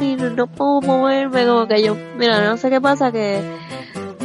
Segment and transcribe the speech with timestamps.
[0.00, 3.40] que no, no puedo moverme, como que yo, mira, no sé qué pasa que,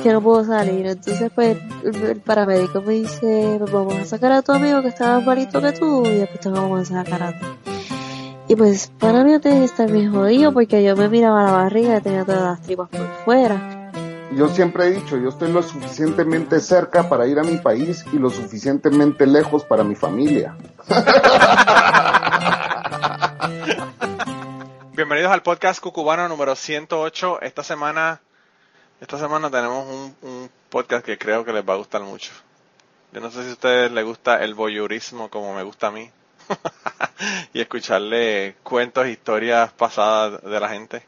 [0.01, 0.85] que no puedo salir.
[0.85, 5.15] Entonces pues el paramédico me dice, pues vamos a sacar a tu amigo que está
[5.15, 7.45] más malito que tú y después te vamos a sacar a ti.
[8.47, 11.97] Y pues para mí antes de estar bien jodido porque yo me miraba la barriga
[11.97, 13.79] y tenía todas las tripas por fuera
[14.35, 18.19] yo siempre he dicho, yo estoy lo suficientemente cerca para ir a mi país y
[18.19, 20.55] lo suficientemente lejos para mi familia.
[24.99, 27.39] Bienvenidos al podcast cucubano número 108.
[27.41, 28.19] Esta semana,
[28.99, 32.33] esta semana tenemos un, podcast que creo que les va a gustar mucho.
[33.13, 36.11] Yo no sé si a ustedes les gusta el voyeurismo como me gusta a mí.
[37.53, 41.01] y escucharle cuentos, historias pasadas de la gente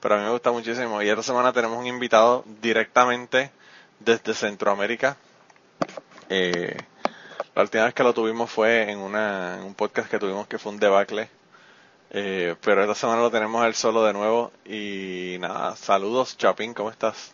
[0.00, 1.02] pero a mí me gusta muchísimo.
[1.02, 3.50] Y esta semana tenemos un invitado directamente
[4.00, 5.18] desde Centroamérica.
[6.30, 6.78] Eh,
[7.54, 10.72] la última vez que lo tuvimos fue en, una, un podcast que tuvimos que fue
[10.72, 11.28] un debacle.
[12.16, 14.52] Eh, pero esta semana lo tenemos él solo de nuevo.
[14.64, 17.32] Y nada, saludos, Chapín, ¿cómo estás?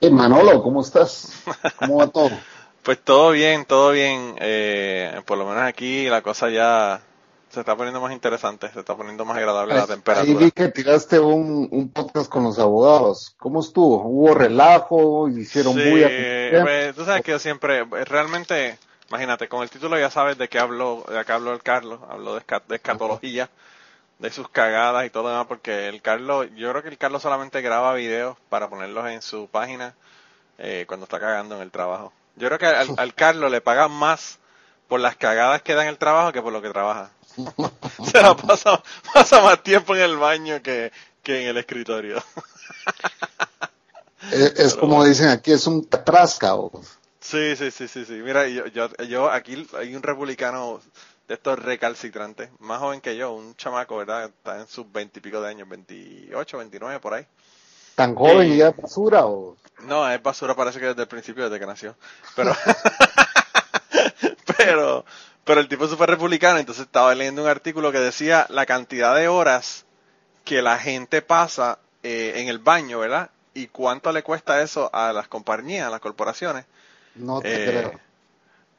[0.00, 1.42] Eh, Manolo, ¿cómo estás?
[1.76, 2.30] ¿Cómo va todo?
[2.82, 4.36] pues todo bien, todo bien.
[4.40, 7.02] Eh, por lo menos aquí la cosa ya
[7.50, 10.38] se está poniendo más interesante, se está poniendo más agradable la temperatura.
[10.38, 13.34] Ahí vi que tiraste un, podcast con los abogados.
[13.38, 14.02] ¿Cómo estuvo?
[14.02, 15.28] ¿Hubo relajo?
[15.28, 16.04] ¿Hicieron sí,
[16.62, 18.78] pues, tú sabes que yo siempre, realmente,
[19.10, 22.34] imagínate, con el título ya sabes de qué habló, de qué habló el Carlos, habló
[22.34, 23.50] de, escatología,
[24.18, 27.60] de sus cagadas y todo demás, porque el Carlos, yo creo que el Carlos solamente
[27.60, 29.94] graba videos para ponerlos en su página
[30.58, 32.12] eh, cuando está cagando en el trabajo.
[32.36, 34.38] Yo creo que al, al Carlos le pagan más
[34.88, 37.10] por las cagadas que da en el trabajo que por lo que trabaja.
[38.10, 38.82] Se la pasa,
[39.12, 42.22] pasa más tiempo en el baño que, que en el escritorio.
[44.32, 46.56] Es, como dicen aquí, es un trasca.
[47.20, 48.14] Sí, sí, sí, sí, sí.
[48.14, 50.80] Mira, yo, yo, yo aquí hay un republicano
[51.28, 54.26] de estos recalcitrantes, más joven que yo, un chamaco, ¿verdad?
[54.26, 57.26] Está en sus veintipico de años, 28, 29, por ahí.
[57.94, 59.56] ¿Tan joven y ya es basura o...?
[59.82, 61.96] No, es basura parece que desde el principio, desde que nació.
[62.34, 62.54] Pero...
[64.58, 65.04] pero
[65.46, 69.14] pero el tipo es súper republicano, entonces estaba leyendo un artículo que decía la cantidad
[69.14, 69.84] de horas
[70.44, 73.30] que la gente pasa eh, en el baño, ¿verdad?
[73.54, 76.64] Y cuánto le cuesta eso a las compañías, a las corporaciones.
[77.14, 78.00] No te eh, creo.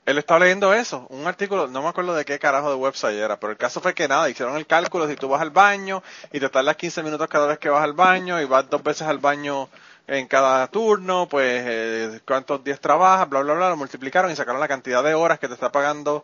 [0.08, 3.38] Él estaba leyendo eso, un artículo, no me acuerdo de qué carajo de website era,
[3.38, 6.02] pero el caso fue que nada, hicieron el cálculo, si tú vas al baño
[6.32, 9.06] y te tardas 15 minutos cada vez que vas al baño y vas dos veces
[9.06, 9.68] al baño
[10.08, 14.62] en cada turno, pues eh, cuántos días trabajas, bla, bla, bla, lo multiplicaron y sacaron
[14.62, 16.24] la cantidad de horas que te está pagando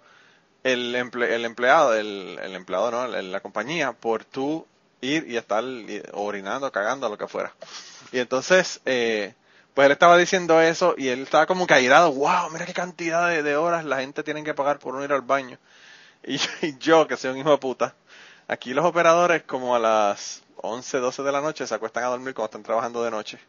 [0.63, 3.05] el, el empleado, el, el empleado, ¿no?
[3.07, 4.65] La, compañía, por tú
[5.01, 5.61] ir y estar
[6.13, 7.53] orinando, cagando, lo que fuera.
[8.13, 9.33] Y entonces, eh,
[9.73, 13.55] pues él estaba diciendo eso y él estaba como caído, wow, mira qué cantidad de,
[13.55, 15.57] horas la gente tiene que pagar por no ir al baño.
[16.25, 17.95] Y, yo, que soy un hijo de puta,
[18.47, 22.33] aquí los operadores como a las 11, 12 de la noche se acuestan a dormir
[22.33, 23.39] cuando están trabajando de noche.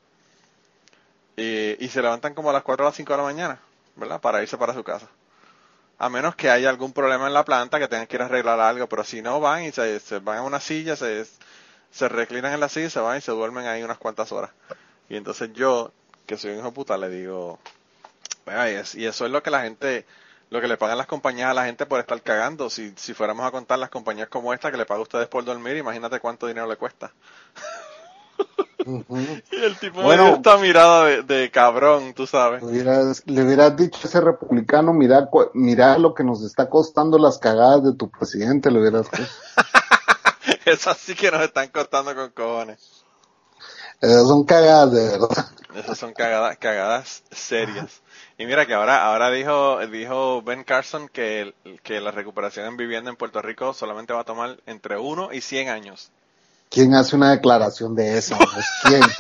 [1.36, 3.60] Y, y se levantan como a las 4 o las 5 de la mañana,
[3.94, 4.20] ¿verdad?
[4.20, 5.08] Para irse para su casa
[5.98, 8.60] a menos que haya algún problema en la planta que tengan que ir a arreglar
[8.60, 11.24] algo, pero si no van y se, van a una silla, se,
[11.90, 14.50] se reclinan en la silla, se van y se duermen ahí unas cuantas horas.
[15.08, 15.92] Y entonces yo,
[16.26, 17.58] que soy un hijo de puta, le digo,
[18.94, 20.06] y eso es lo que la gente,
[20.50, 22.70] lo que le pagan las compañías a la gente por estar cagando.
[22.70, 25.44] Si, si fuéramos a contar las compañías como esta que le pagan a ustedes por
[25.44, 27.12] dormir, imagínate cuánto dinero le cuesta.
[28.86, 32.62] Y el tipo bueno, esta mirada de, cabrón, tú sabes.
[32.62, 37.82] Le hubieras, dicho a ese republicano, mira, mira lo que nos está costando las cagadas
[37.82, 39.06] de tu presidente, le hubieras
[40.66, 43.03] Esas sí que nos están costando con cojones.
[44.00, 45.46] Esas son cagadas de verdad.
[45.75, 48.02] Esas son cagadas, cagadas serias.
[48.38, 53.11] Y mira que ahora, ahora dijo, dijo Ben Carson que, que la recuperación en vivienda
[53.11, 56.11] en Puerto Rico solamente va a tomar entre 1 y 100 años.
[56.70, 58.38] ¿Quién hace una declaración de esa?
[58.82, 59.02] ¿Quién?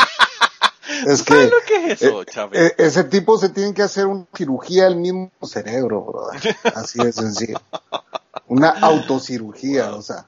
[1.06, 4.26] Es que, lo que es eso, eh, eh, ese tipo se tiene que hacer una
[4.34, 6.56] cirugía del mismo cerebro, brother.
[6.74, 7.60] Así de sencillo.
[8.48, 10.26] Una autocirugía, o sea.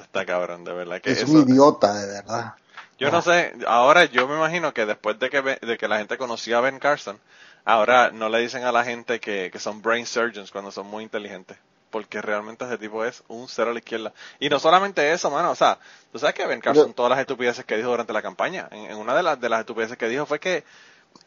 [0.00, 1.00] Está cabrón, de verdad.
[1.00, 2.54] Que es un idiota, de verdad.
[2.98, 6.18] Yo no sé, ahora yo me imagino que después de que, de que la gente
[6.18, 7.18] conocía a Ben Carson,
[7.64, 11.04] ahora no le dicen a la gente que, que son brain surgeons cuando son muy
[11.04, 11.56] inteligentes
[11.90, 14.12] porque realmente ese tipo es un cero a la izquierda.
[14.38, 15.78] Y no solamente eso, mano, o sea,
[16.12, 19.14] tú sabes que Ben Carson, todas las estupideces que dijo durante la campaña, en, una
[19.14, 20.64] de las, de las estupideces que dijo fue que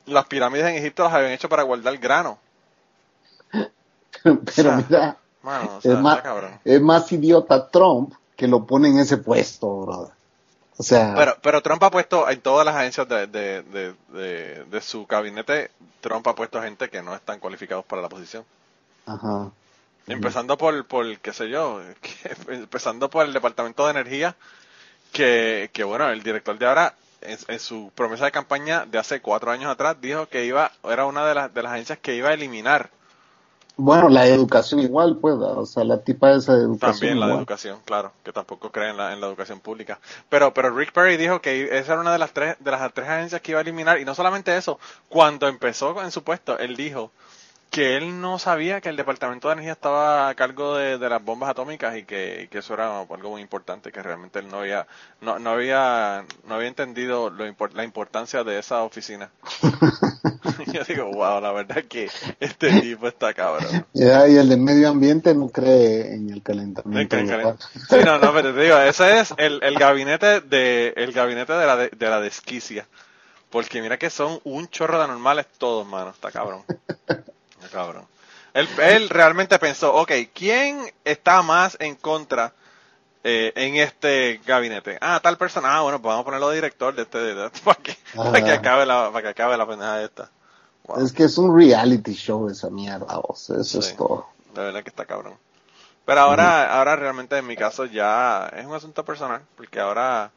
[0.06, 2.38] las pirámides en Egipto las habían hecho para guardar grano.
[4.24, 5.18] Pero mira,
[5.84, 6.24] es, más,
[6.64, 10.14] es más idiota Trump que lo pone en ese puesto, brother.
[10.78, 14.82] O sea, pero, pero Trump ha puesto en todas las agencias de, de, de, de,
[14.82, 15.72] su gabinete,
[16.02, 18.46] Trump ha puesto gente que no están cualificados para la posición.
[19.06, 19.52] Ajá.
[20.08, 24.36] Empezando por, por, qué sé yo, que- empezando por el Departamento de Energía,
[25.12, 29.22] que, que bueno, el director de ahora, en, en su promesa de campaña de hace
[29.22, 32.30] cuatro años atrás, dijo que iba, era una de las, de las agencias que iba
[32.30, 32.92] a eliminar
[33.84, 37.00] Bueno, la educación igual, pues, o sea, la tipa esa de educación.
[37.00, 40.00] también la de educación, claro, que tampoco cree en la, en la educación pública.
[40.30, 43.10] Pero, pero Rick Perry dijo que esa era una de las tres, de las tres
[43.10, 44.78] agencias que iba a eliminar, y no solamente eso,
[45.10, 47.10] cuando empezó en su puesto, él dijo
[47.72, 51.24] que él no sabía que el Departamento de Energía estaba a cargo de, de las
[51.24, 54.86] bombas atómicas y que, que eso era algo muy importante, que realmente él no había,
[55.22, 59.32] no, no había, no había entendido lo la importancia de esa oficina.
[60.74, 62.10] Yo digo, wow, la verdad es que
[62.40, 63.86] este tipo está cabrón.
[63.94, 67.58] Ya, y el de medio ambiente no cree en el calentamiento global.
[67.90, 71.66] Sí, no, no, pero te digo, ese es el, el gabinete de el gabinete de
[71.66, 72.86] la de, de la desquicia.
[73.50, 76.64] Porque mira que son un chorro de anormales todos, mano, está cabrón.
[77.08, 78.06] Está cabrón.
[78.54, 82.54] Él, él realmente pensó, ok, ¿quién está más en contra
[83.24, 84.98] eh, en este gabinete?
[85.02, 85.76] Ah, tal persona.
[85.78, 88.52] Ah, bueno, pues vamos a ponerlo de director de este, de- para que, para que
[88.52, 88.56] Ah.
[88.56, 90.30] acabe la, para que acabe la pendeja esta.
[90.88, 91.04] Wow.
[91.06, 93.90] Es que es un reality show esa mierda, o sea, eso Sí.
[93.90, 94.28] es todo.
[94.54, 95.36] De verdad que está cabrón.
[96.06, 100.32] Pero ahora, ahora realmente en mi caso ya es un asunto personal, porque ahora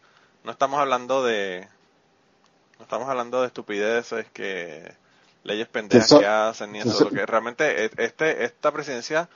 [0.45, 1.67] no estamos hablando de,
[2.79, 4.93] no estamos hablando de estupideces que
[5.43, 8.71] leyes pendejas Que so- que hacen ni eso, so- lo que realmente e- este, esta
[8.73, 9.29] presidencia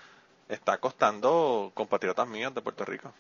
[0.49, 3.11] está costando compatriotas míos de Puerto Rico.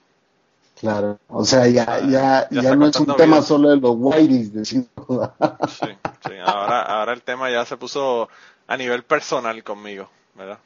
[0.80, 1.18] Claro.
[1.28, 4.86] O sea, ya, Ah, ya, ya no es un tema solo de los whiteys, decir.
[5.68, 5.86] Sí,
[6.26, 8.28] sí, ahora, ahora el tema ya se puso
[8.66, 10.58] a nivel personal conmigo, ¿verdad?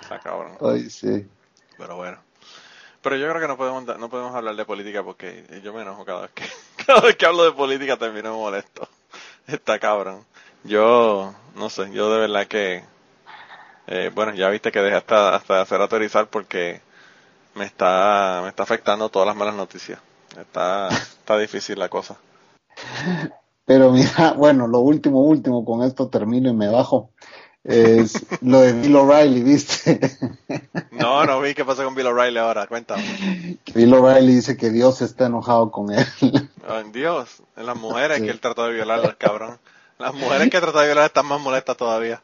[0.00, 0.56] Está cabrón.
[0.60, 1.26] Ay, sí.
[1.78, 2.18] Pero bueno.
[3.02, 6.04] Pero yo creo que no podemos no podemos hablar de política porque yo me enojo
[6.04, 6.44] cada vez que
[6.86, 8.88] cada vez que hablo de política termino molesto.
[9.46, 10.24] Está cabrón.
[10.64, 12.84] Yo no sé, yo de verdad que
[13.88, 16.80] eh, bueno, ya viste que dejé hasta hasta de hacer autorizar porque
[17.54, 19.98] me está me está afectando todas las malas noticias.
[20.38, 22.16] Está está difícil la cosa.
[23.64, 27.10] Pero mira, bueno, lo último, último, con esto termino y me bajo.
[27.64, 30.00] Es lo de Bill O'Reilly, ¿viste?
[30.90, 33.58] No, no vi qué pasó con Bill O'Reilly ahora, cuéntame.
[33.72, 36.04] Bill O'Reilly dice que Dios está enojado con él.
[36.68, 38.24] Ay, Dios, en las mujeres Sí.
[38.24, 39.58] que él trató de violar, cabrón.
[39.98, 42.20] Las mujeres que trató de violar están más molestas todavía.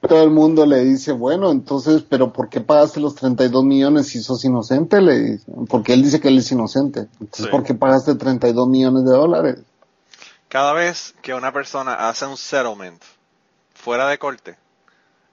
[0.00, 4.22] Todo el mundo le dice, bueno, entonces, pero ¿por qué pagaste los 32 millones si
[4.22, 5.00] sos inocente?
[5.02, 5.38] Le.
[5.68, 7.08] Porque él dice que él es inocente.
[7.20, 7.50] Entonces, Sí.
[7.50, 9.58] ¿por qué pagaste 32 millones de dólares?
[10.48, 13.02] Cada vez que una persona hace un settlement
[13.74, 14.56] fuera de corte,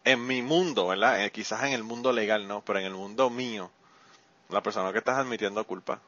[0.03, 1.23] en mi mundo, ¿verdad?
[1.23, 3.69] Eh, quizás en el mundo legal no, pero en el mundo mío,
[4.49, 5.99] la persona que estás admitiendo culpa.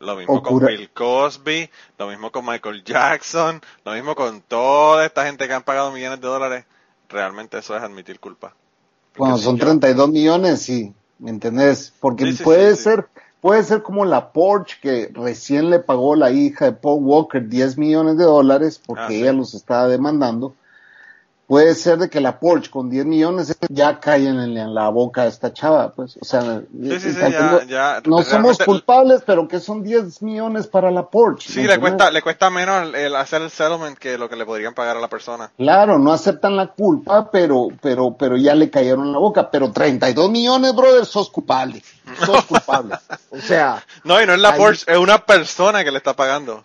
[0.00, 5.24] Lo mismo con Bill Cosby, lo mismo con Michael Jackson, lo mismo con toda esta
[5.24, 6.64] gente que han pagado millones de dólares.
[7.08, 8.54] Realmente eso es admitir culpa.
[9.12, 11.92] Porque Bueno, si son yo- 32 millones, sí, ¿me entendés?
[12.00, 13.08] Porque Sí, sí, puede sí, ser,
[13.40, 17.78] puede ser como la Porsche que recién le pagó la hija de Paul Walker 10
[17.78, 20.54] millones de dólares porque Ah, ella los estaba demandando.
[21.48, 25.30] Puede ser de que la Porsche con 10 millones ya cae en, la boca de
[25.30, 28.02] esta chava, pues, o sea, Sí, sí, sí, tanto ya, no, ya.
[28.04, 31.50] no somos culpables, pero que son 10 millones para la Porsche.
[31.50, 34.36] Sí, ¿me le cuesta, le cuesta menos el, el hacer el settlement que lo que
[34.36, 35.50] le podrían pagar a la persona.
[35.56, 39.50] Claro, no aceptan la culpa, pero, pero, pero ya le cayeron en la boca.
[39.50, 41.82] Pero 32 millones, brother, sos culpable.
[42.26, 42.96] Sos culpable.
[43.30, 46.12] O sea, No, y no es la Ahí- Porsche, es una persona que le está
[46.14, 46.62] pagando.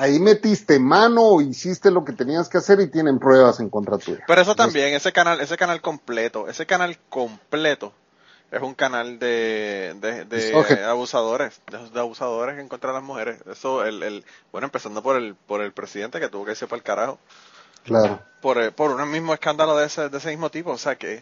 [0.00, 4.24] Ahí metiste mano, hiciste lo que tenías que hacer y tienen pruebas en contra tuya.
[4.26, 7.92] Pero eso también, ese canal, ese canal completo, ese canal completo
[8.50, 13.40] es un canal de, de, abusadores, de, de abusadores en contra de las mujeres.
[13.50, 16.78] Eso, el, el, bueno, empezando por el, por el presidente que tuvo que irse para
[16.78, 17.18] el carajo,
[17.84, 18.20] Claro.
[18.42, 21.14] por, eh, por un mismo escándalo de ese, de ese mismo tipo, o sea que,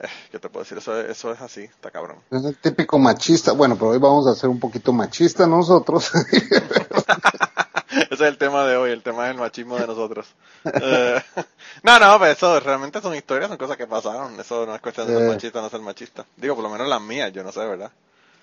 [0.00, 0.78] eh, ¿qué te puedo decir?
[0.78, 2.16] Eso, es- eso es así, está cabrón.
[2.30, 3.52] Es el típico machista.
[3.52, 6.10] Bueno, pero hoy vamos a ser un poquito machistas nosotros.
[8.10, 10.26] Ese es el tema de hoy, el tema del machismo de nosotros.
[10.64, 11.20] Eh,
[11.82, 14.38] no, no, pero eso realmente son historias, son cosas que pasaron.
[14.40, 15.28] Eso no es cuestión de ser Eh.
[15.28, 16.26] machista o no ser machista.
[16.36, 17.90] Digo, por lo menos las mías, yo no sé, ¿verdad?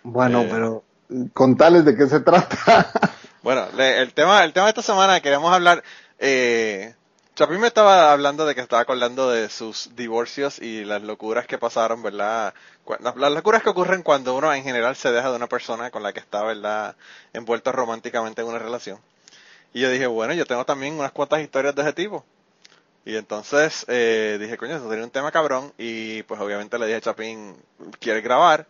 [0.04, 0.48] bueno, Eh.
[0.52, 0.84] pero
[1.34, 2.58] contales de qué se trata.
[3.44, 5.84] Bueno, le- el tema, el tema de esta semana queremos hablar.
[6.18, 6.96] Eh,
[7.36, 11.58] Chapín me estaba hablando de que estaba acordando de sus divorcios y las locuras que
[11.58, 12.54] pasaron, ¿verdad?
[13.02, 16.04] Las, las locuras que ocurren cuando uno en general se deja de una persona con
[16.04, 16.96] la que está, ¿verdad?
[17.34, 19.00] Envuelto románticamente en una relación.
[19.74, 22.26] Y yo dije, bueno, yo tengo también unas cuantas historias de ese tipo.
[23.06, 25.74] Y entonces eh, dije, coño, eso sería un tema cabrón.
[25.78, 27.58] Y pues obviamente le dije a Chapín,
[28.00, 28.68] ¿quieres grabar?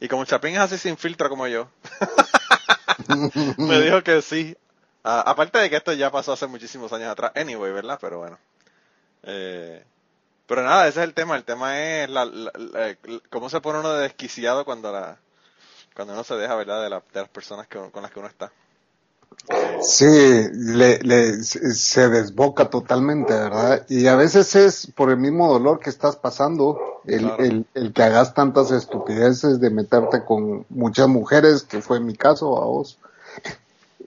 [0.00, 1.68] Y como Chapín es así sin filtro como yo,
[3.66, 4.56] me dijo que sí.
[5.02, 7.98] Aparte de que esto ya pasó hace muchísimos años atrás, anyway, ¿verdad?
[8.00, 8.38] Pero bueno.
[9.24, 9.84] Eh,
[10.46, 11.36] Pero nada, ese es el tema.
[11.36, 12.96] El tema es la, la-
[13.30, 15.18] cómo se pone uno de desquiciado cuando la
[15.94, 16.78] cuando uno se deja, ¿verdad?
[16.80, 18.52] De, de las personas que, con las que uno está.
[19.82, 23.84] Sí, le, le- se desboca totalmente, ¿verdad?
[23.88, 27.44] Y a veces es por el mismo dolor que estás pasando, el, Claro.
[27.44, 32.60] el, el que hagas tantas estupideces de meterte con muchas mujeres, que fue mi caso
[32.62, 32.98] a vos,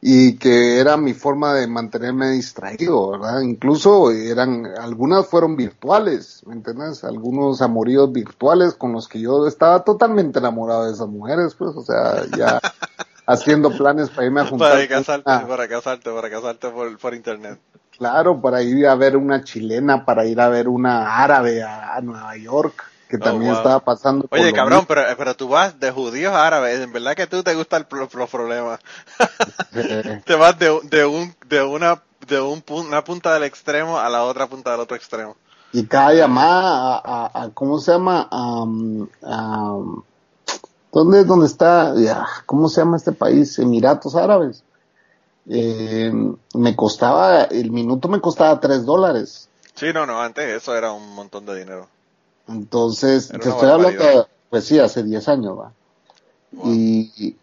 [0.01, 3.41] y que era mi forma de mantenerme distraído, ¿verdad?
[3.41, 7.03] Incluso eran, algunas fueron virtuales, ¿me entiendes?
[7.03, 11.81] Algunos amoríos virtuales con los que yo estaba totalmente enamorado de esas mujeres, pues, o
[11.84, 12.60] sea, ya
[13.27, 14.69] haciendo planes para irme a juntar.
[14.72, 17.60] Para casarte, una- para casarte, para casarte por, por internet.
[17.98, 22.01] Claro, para ir a ver una chilena, para ir a ver una árabe a, a
[22.01, 23.57] Nueva York, que Oh, también wow.
[23.57, 24.27] estaba pasando.
[24.29, 26.79] Oye, cabrón, pero, pero tú vas de judíos a árabes.
[26.79, 28.79] En verdad que tú te gustan los, problemas.
[29.75, 34.10] Eh, Te vas de, de un de una de un una punta del extremo a
[34.10, 35.36] la otra punta del otro extremo.
[35.72, 38.27] y cada llamada a, a- a- ¿cómo se llama?
[38.31, 40.03] Am, am,
[40.91, 41.94] ¿Dónde, dónde está?
[41.96, 43.58] Ya, ¿Cómo se llama este país?
[43.60, 44.63] Emiratos Árabes.
[45.50, 46.12] Eh,
[46.56, 49.48] me costaba, el minuto me costaba tres dólares.
[49.75, 51.88] Sí, no, no, antes eso era un montón de dinero.
[52.48, 55.72] Entonces, te estoy hablando, de- pues sí, hace 10 años, va.
[56.53, 56.74] Wow.
[56.74, 57.36] Y,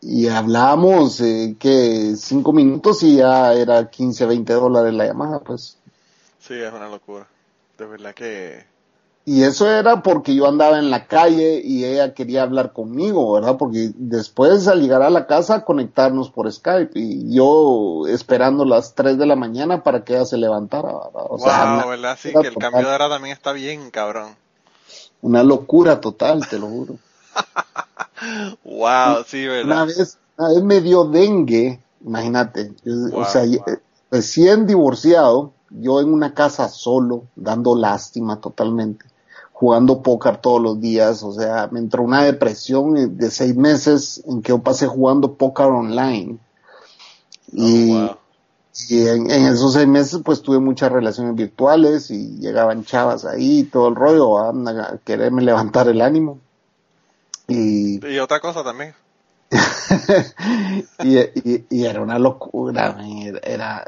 [0.00, 5.76] y hablábamos eh, que cinco minutos y ya era 15, 20 dólares la llamada, pues.
[6.40, 7.26] Sí, es una locura.
[7.78, 8.64] De verdad que
[9.24, 13.56] Y eso era porque yo andaba en la calle y ella quería hablar conmigo, ¿verdad?
[13.56, 19.18] Porque después al llegar a la casa conectarnos por Skype y yo esperando las 3
[19.18, 21.26] de la mañana para que ella se levantara, ¿verdad?
[21.30, 22.18] O sea, wow, una, ¿verdad?
[22.20, 22.58] Sí, que el total.
[22.58, 24.36] cambio de hora también está bien, cabrón.
[25.22, 26.98] una locura total, te lo juro.
[28.64, 29.86] Wow, sí, Una ¿verdad?
[29.86, 33.64] vez, una vez me dio dengue, imagínate, Wow, o sea, wow.
[33.66, 33.78] eh,
[34.10, 39.06] recién divorciado, yo en una casa solo, dando lástima totalmente,
[39.62, 44.42] jugando póker todos los días, o sea, me entró una depresión de seis meses en
[44.42, 46.38] que yo pasé jugando póker online.
[47.52, 48.16] Y, Oh, wow.
[48.88, 53.60] y en, en esos seis meses pues tuve muchas relaciones virtuales y llegaban chavas ahí
[53.60, 56.40] y todo el rollo, a, a quererme levantar el ánimo.
[57.46, 58.94] Y Y otra cosa también.
[61.04, 62.96] y, y- y era una locura,
[63.44, 63.84] era,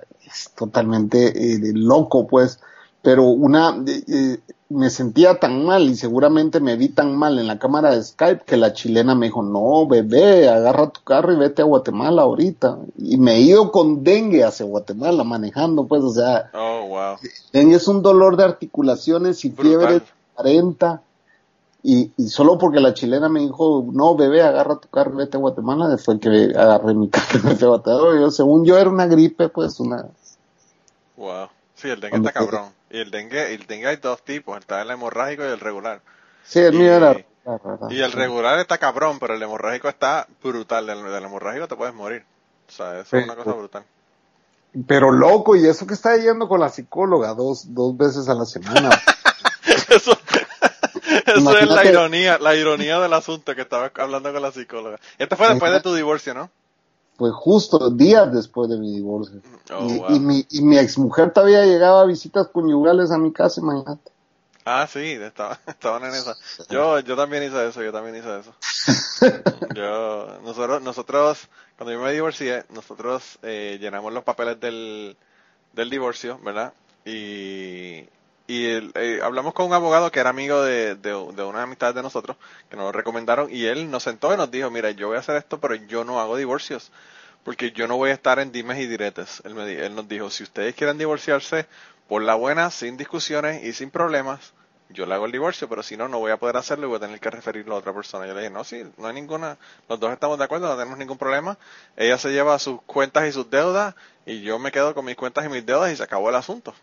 [0.56, 2.60] totalmente eh, loco, pues.
[3.02, 4.38] Pero una, eh, eh,
[4.74, 8.44] me sentía tan mal y seguramente me vi tan mal en la cámara de Skype
[8.44, 12.78] que la chilena me dijo, no, bebé, agarra tu carro y vete a Guatemala ahorita.
[12.98, 17.16] Y me he ido con dengue hacia Guatemala manejando, pues, o sea, Oh, wow.
[17.52, 20.02] dengue es un dolor de articulaciones y fiebre de
[20.34, 21.02] 40.
[21.84, 25.36] Y, y solo porque la chilena me dijo, no, bebé, agarra tu carro y vete
[25.36, 28.20] a Guatemala, fue que agarré mi carro y fui a Guatemala.
[28.20, 30.06] Yo, según yo era una gripe, pues una...
[31.16, 31.48] Wow.
[31.76, 32.73] Sí, el dengue Cuando está cabrón.
[32.94, 36.00] Y el dengue, el dengue hay dos tipos, está el hemorrágico y el regular.
[36.44, 37.16] Sí, el Y- mío era...
[37.90, 40.86] Y el regular está cabrón, pero el hemorrágico está brutal.
[40.86, 42.24] Del, del hemorrágico te puedes morir.
[42.68, 43.84] O sea, eso es una cosa brutal.
[44.86, 48.44] Pero loco, y eso que está yendo con la psicóloga dos, dos veces a la
[48.44, 48.90] semana.
[49.88, 50.16] Eso,
[51.26, 54.98] eso es la ironía, la ironía del asunto que estaba hablando con la psicóloga.
[55.18, 56.50] Esto fue después de tu divorcio, ¿no?
[57.16, 59.40] Fue justo días después de mi divorcio.
[59.72, 60.10] Oh, y, wow.
[60.10, 64.10] y mi, y mi exmujer todavía llegaba a visitas conyugales a mi casa, imagínate.
[64.64, 66.34] Ah, sí, estaba, estaban en esa.
[66.70, 68.54] Yo, yo también hice eso, yo también hice eso.
[69.74, 75.16] Yo, nosotros, nosotros, cuando yo me divorcié, nosotros eh, llenamos los papeles del,
[75.72, 76.74] del divorcio, ¿verdad?
[77.04, 78.04] Y,
[78.46, 82.02] y eh, hablamos con un abogado que era amigo de, de, de una amistad de
[82.02, 82.36] nosotros,
[82.68, 85.20] que nos lo recomendaron, y él nos sentó y nos dijo, mira, yo voy a
[85.20, 86.92] hacer esto, pero yo no hago divorcios,
[87.42, 89.42] porque yo no voy a estar en dimes y diretes.
[89.44, 91.66] Él, me, él nos dijo, si ustedes quieren divorciarse,
[92.08, 94.52] por la buena, sin discusiones y sin problemas,
[94.90, 96.96] yo le hago el divorcio, pero si no, no voy a poder hacerlo y voy
[96.98, 98.26] a tener que referirlo a otra persona.
[98.26, 99.56] Yo le dije, no, sí, no hay ninguna,
[99.88, 101.58] los dos estamos de acuerdo, no tenemos ningún problema.
[101.96, 103.94] Ella se lleva sus cuentas y sus deudas
[104.26, 106.74] y yo me quedo con mis cuentas y mis deudas y se acabó el asunto.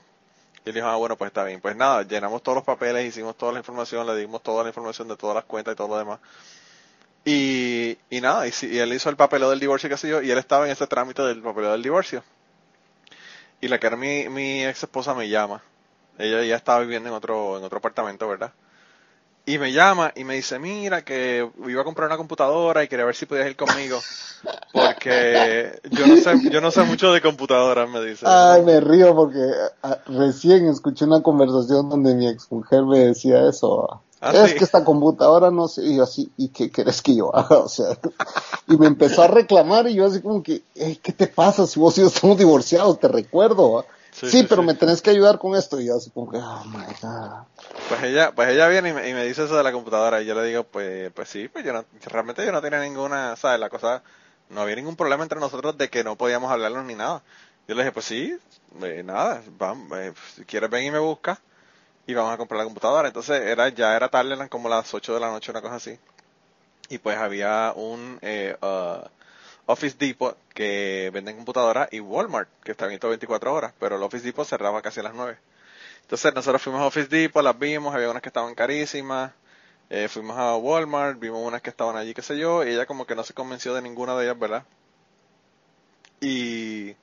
[0.66, 1.60] Y él dijo, ah, bueno, pues está bien.
[1.62, 5.08] Pues nada, llenamos todos los papeles, hicimos toda la información, le dimos toda la información
[5.08, 6.20] de todas las cuentas y todo lo demás.
[7.26, 10.32] Y, y nada, y, y él hizo el papeleo del divorcio, qué sé yo, y
[10.32, 12.24] él estaba en ese trámite del papeleo del divorcio.
[13.60, 15.62] Y la que era mi, mi ex esposa me llama.
[16.18, 18.54] Ella ya estaba viviendo en otro, en otro apartamento, ¿verdad?
[19.46, 23.06] Y me llama y me dice, mira, que iba a comprar una computadora y quería
[23.06, 24.00] ver si podías ir conmigo.
[24.72, 28.26] Porque yo no sé, yo no sé mucho de computadoras, me dice.
[28.28, 29.40] Ay, me río porque
[30.08, 34.02] recién escuché una conversación donde mi exmujer me decía eso.
[34.22, 34.58] Ah, es sí.
[34.58, 37.58] que esta computadora no sé, y yo así, ¿y qué querés que yo haga?
[37.66, 37.98] O sea,
[38.68, 41.80] y me empezó a reclamar y yo así como que, "Ey, ¿qué te pasa si
[41.80, 43.00] vos y yo estamos divorciados?
[43.00, 43.74] Te recuerdo.
[43.74, 43.86] ¿va?".
[44.12, 45.80] Sí, pero me tenés que ayudar con esto.
[45.80, 47.46] Y yo así como que, oh my god.
[47.88, 50.26] Pues ella, pues ella viene y me, y me dice eso de la computadora y
[50.26, 53.60] yo le digo, pues, pues sí, pues yo no, realmente yo no tenía ninguna, ¿sabes?
[53.60, 54.04] La cosa,
[54.50, 57.24] no había ningún problema entre nosotros de que no podíamos hablarnos ni nada.
[57.68, 58.38] Yo le dije, pues sí,
[58.84, 61.40] eh, nada, vamos, eh, si quieres ven y me busca
[62.06, 63.08] y vamos a comprar la computadora.
[63.08, 65.98] Entonces era ya era tarde, eran como las 8 de la noche, una cosa así.
[66.90, 69.08] Y pues había un eh, uh,
[69.72, 74.26] Office Depot que venden computadoras y Walmart que está abierto 24 horas, pero el Office
[74.26, 75.38] Depot cerraba casi a las 9.
[76.02, 79.32] Entonces nosotros fuimos a Office Depot, las vimos, había unas que estaban carísimas,
[79.90, 83.06] eh, fuimos a Walmart, vimos unas que estaban allí, qué sé yo, y ella como
[83.06, 84.64] que no se convenció de ninguna de ellas, ¿verdad?
[86.20, 86.96] Y,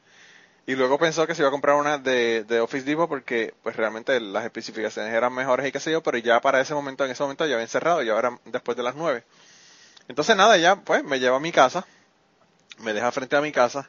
[0.67, 3.75] y luego pensó que se iba a comprar una de, de Office Depot porque pues
[3.77, 7.11] realmente las especificaciones eran mejores y qué sé yo, pero ya para ese momento, en
[7.11, 9.25] ese momento ya habían cerrado, ya eran después de las 9.
[10.09, 11.87] Entonces nada, ella pues me lleva a mi casa,
[12.79, 13.89] me deja frente a mi casa.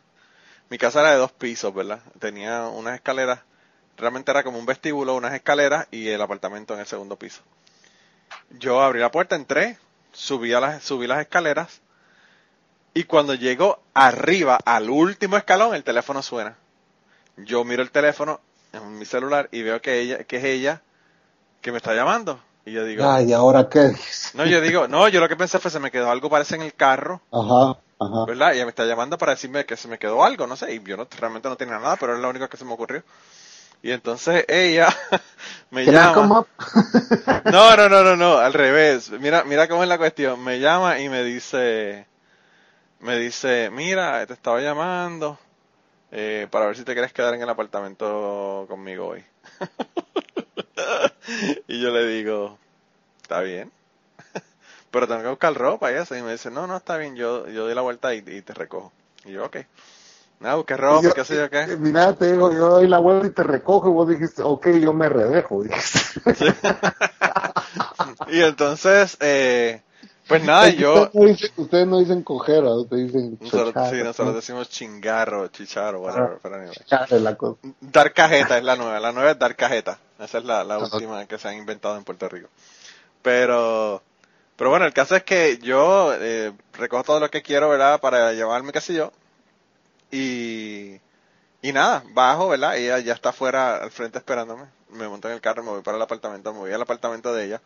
[0.69, 1.99] Mi casa era de dos pisos, ¿verdad?
[2.19, 3.39] Tenía unas escaleras,
[3.97, 7.41] realmente era como un vestíbulo, unas escaleras y el apartamento en el segundo piso.
[8.51, 9.77] Yo abrí la puerta, entré,
[10.11, 11.81] subí, a las, subí las escaleras
[12.93, 16.55] y cuando llego arriba al último escalón el teléfono suena.
[17.37, 18.41] Yo miro el teléfono
[18.73, 20.81] en mi celular y veo que ella, que es ella
[21.61, 22.39] que me está llamando.
[22.65, 23.93] Y yo digo, Ay, ¿y ahora qué?
[24.33, 26.61] no, yo digo, no, yo lo que pensé fue se me quedó algo parece en
[26.61, 28.25] el carro, Ajá, ajá.
[28.25, 28.53] ¿verdad?
[28.53, 30.83] Y ella me está llamando para decirme que se me quedó algo, no sé, y
[30.83, 33.03] yo no, realmente no tenía nada, pero es lo único que se me ocurrió.
[33.81, 34.89] Y entonces ella
[35.71, 36.45] me llama.
[37.45, 39.09] No, no, no, no, no, al revés.
[39.11, 40.43] Mira, mira cómo es la cuestión.
[40.43, 42.05] Me llama y me dice,
[42.99, 45.39] me dice, mira, te estaba llamando
[46.11, 49.23] eh, para ver si te quieres quedar en el apartamento conmigo hoy.
[51.67, 52.57] y yo le digo,
[53.21, 53.71] está bien.
[54.91, 56.15] Pero tengo que buscar ropa y eso.
[56.15, 58.53] Y me dice, no, no, está bien, yo, yo doy la vuelta y, y te
[58.53, 58.91] recojo.
[59.25, 59.57] Y yo, ok.
[60.39, 61.69] Nada, busqué ropa, Yo- qué sé yo qué.
[61.71, 64.67] eh, Mira, te digo, yo doy la vuelta y te recojo y vos dijiste, ok,
[64.81, 65.63] yo me redejo.
[65.63, 66.21] dijiste.
[68.27, 69.81] Y entonces, eh,
[70.27, 74.33] pues nada, yo, Ustedes no dicen, ustedes no dicen cojera, ustedes dicen nosotros, sí, nosotros
[74.33, 74.35] ¿no?
[74.35, 76.75] decimos chingarro, chicharo, whatever, pero anyway.
[76.75, 77.59] Chochar es la cosa.
[77.81, 79.99] Dar cajeta es la nueva, la nueva es dar cajeta.
[80.19, 80.99] Esa es la, la Ajá.
[80.99, 82.49] última que se han inventado en Puerto Rico.
[83.21, 84.03] Pero,
[84.59, 88.01] pero bueno, el caso es que yo eh, recojo todo lo que quiero, ¿verdad?
[88.01, 89.13] Para llevarme, qué sé yo.
[90.11, 90.99] Y,
[91.61, 92.75] y nada, bajo, ¿verdad?
[92.75, 94.65] Ella ya está afuera al frente esperándome.
[94.89, 97.45] Me monto en el carro, me voy para el apartamento, me voy al apartamento de
[97.45, 97.61] ella.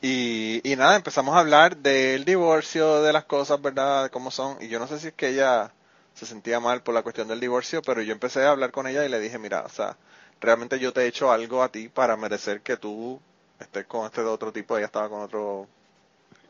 [0.00, 4.04] Y, y nada, empezamos a hablar del divorcio, de las cosas, ¿verdad?
[4.04, 4.56] De cómo son.
[4.62, 5.72] Y yo no sé si es que ella
[6.14, 9.04] se sentía mal por la cuestión del divorcio, pero yo empecé a hablar con ella
[9.04, 9.96] y le dije, mira, o sea,
[10.40, 13.20] realmente yo te he hecho algo a ti para merecer que tú
[13.58, 14.76] estés con este otro tipo.
[14.76, 15.66] Ella estaba con otro,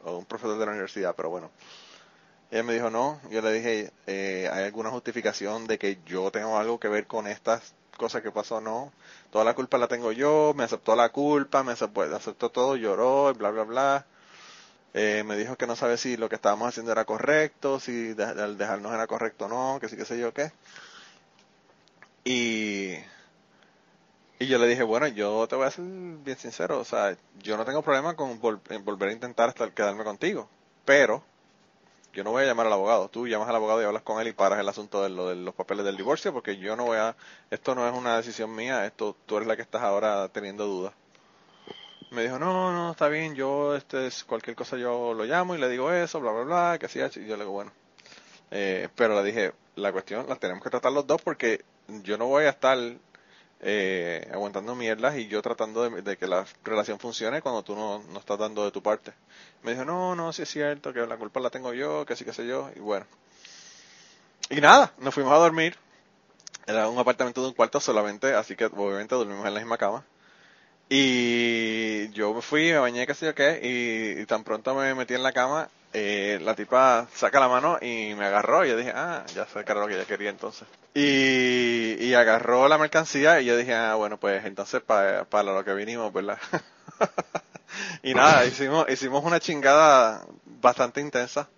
[0.04, 1.50] o un profesor de la universidad, pero bueno.
[2.50, 6.58] Ella me dijo, no, yo le dije, eh, ¿hay alguna justificación de que yo tengo
[6.58, 8.60] algo que ver con estas cosas que pasó?
[8.60, 8.92] No,
[9.30, 13.30] toda la culpa la tengo yo, me aceptó la culpa, me aceptó, aceptó todo, lloró,
[13.30, 14.06] y bla, bla, bla.
[14.94, 18.58] Eh, me dijo que no sabe si lo que estábamos haciendo era correcto, si al
[18.58, 20.50] dejarnos era correcto o no, que sí, que sé yo qué.
[22.24, 22.96] Y,
[24.40, 27.57] y yo le dije, bueno, yo te voy a ser bien sincero, o sea, yo
[27.59, 30.48] no tengo problema con volver a intentar hasta quedarme contigo,
[30.85, 31.24] pero
[32.14, 33.09] yo no voy a llamar al abogado.
[33.11, 35.37] Tú llamas al abogado y hablas con él y paras el asunto de, lo, de
[35.37, 37.16] los papeles del divorcio porque yo no voy a...
[37.50, 40.94] Esto no es una decisión mía, esto tú eres la que estás ahora teniendo dudas.
[42.11, 45.59] Me dijo, no, no, está bien, yo, este, es- cualquier cosa yo lo llamo y
[45.59, 47.20] le digo eso, bla, bla, bla, que así, así.
[47.20, 47.72] Y yo le digo, bueno.
[48.53, 51.64] Eh, pero le dije, la cuestión la tenemos que tratar los dos porque
[52.05, 52.79] yo no voy a estar
[53.62, 58.18] eh, aguantando mierdas y yo tratando de, que la relación funcione cuando tú no, no
[58.18, 59.12] estás dando de tu parte.
[59.62, 62.25] Me dijo, no, no, sí es cierto, que la culpa la tengo yo, que sí,
[62.25, 63.07] que sé yo, y bueno.
[64.49, 65.77] Y nada, nos fuimos a dormir.
[66.66, 70.05] Era un apartamento de un cuarto solamente, así que obviamente dormimos en la misma cama.
[70.88, 75.14] Y yo me fui, me bañé, qué sé yo qué, y tan pronto me metí
[75.14, 78.92] en la cama, eh, la tipa saca la mano y me agarró, y yo dije,
[78.94, 80.66] ah, ya sé que era lo que ella quería entonces.
[80.94, 85.64] Y, y agarró la mercancía, y yo dije, ah, bueno, pues entonces para, para lo
[85.64, 86.38] que vinimos, ¿verdad?
[88.03, 90.24] y nada, hicimos, hicimos una chingada
[90.61, 91.48] bastante intensa,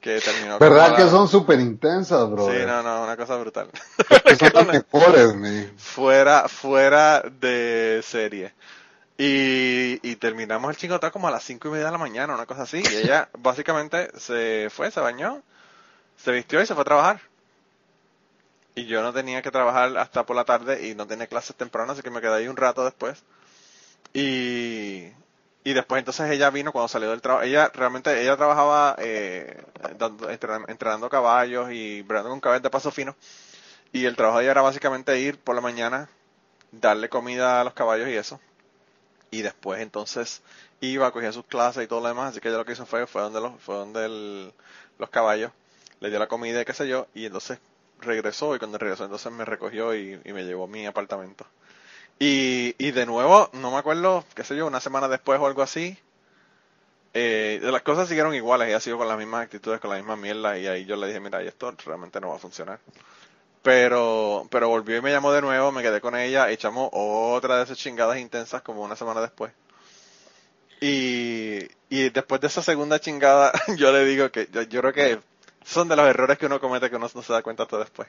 [0.00, 2.46] que terminó ¿Verdad que la- son súper intensas, bro?
[2.46, 3.70] Sí, no, no, una cosa brutal.
[4.26, 5.70] Que son las mejores, me.
[5.76, 8.54] fuera, fuera de serie.
[9.20, 12.46] Y, y terminamos el chingoteo como a las cinco y media de la mañana, una
[12.46, 12.78] cosa así.
[12.88, 15.42] Y ella básicamente se fue, se bañó,
[16.16, 17.20] se vistió y se fue a trabajar.
[18.74, 21.94] Y yo no tenía que trabajar hasta por la tarde y no tenía clases tempranas,
[21.94, 23.24] así que me quedé ahí un rato después.
[24.14, 25.06] Y,
[25.64, 27.44] y después entonces ella vino cuando salió del trabajo.
[27.44, 29.64] Ella realmente, ella trabajaba eh,
[29.98, 33.16] dando- entrenando, entrenando caballos y bregando con caballos de paso fino.
[33.92, 36.10] Y el trabajo de ella era básicamente ir por la mañana,
[36.72, 38.40] darle comida a los caballos y eso.
[39.30, 40.42] Y después entonces
[40.80, 42.30] iba, cogía sus clases y todo lo demás.
[42.30, 44.52] Así que ella lo que hizo fue, fue donde, los, fue donde
[44.98, 45.52] los caballos,
[46.00, 47.06] le dio la comida y qué sé yo.
[47.14, 47.58] Y entonces
[48.00, 51.46] regresó y cuando regresó entonces me recogió y, me llevó a mi apartamento.
[52.18, 55.62] Y, y de nuevo, no me acuerdo, qué sé yo, una semana después o algo
[55.62, 55.98] así,
[57.12, 60.56] eh, las cosas siguieron iguales, ella sido con las mismas actitudes, con la misma mierda,
[60.58, 62.78] y ahí yo le dije, mira, esto realmente no va a funcionar.
[63.62, 67.64] Pero, pero volvió y me llamó de nuevo, me quedé con ella, echamos otra de
[67.64, 69.52] esas chingadas intensas como una semana después.
[70.80, 75.20] Y, y después de esa segunda chingada, yo le digo que yo, yo creo que
[75.64, 78.08] son de los errores que uno comete que uno no se da cuenta hasta después.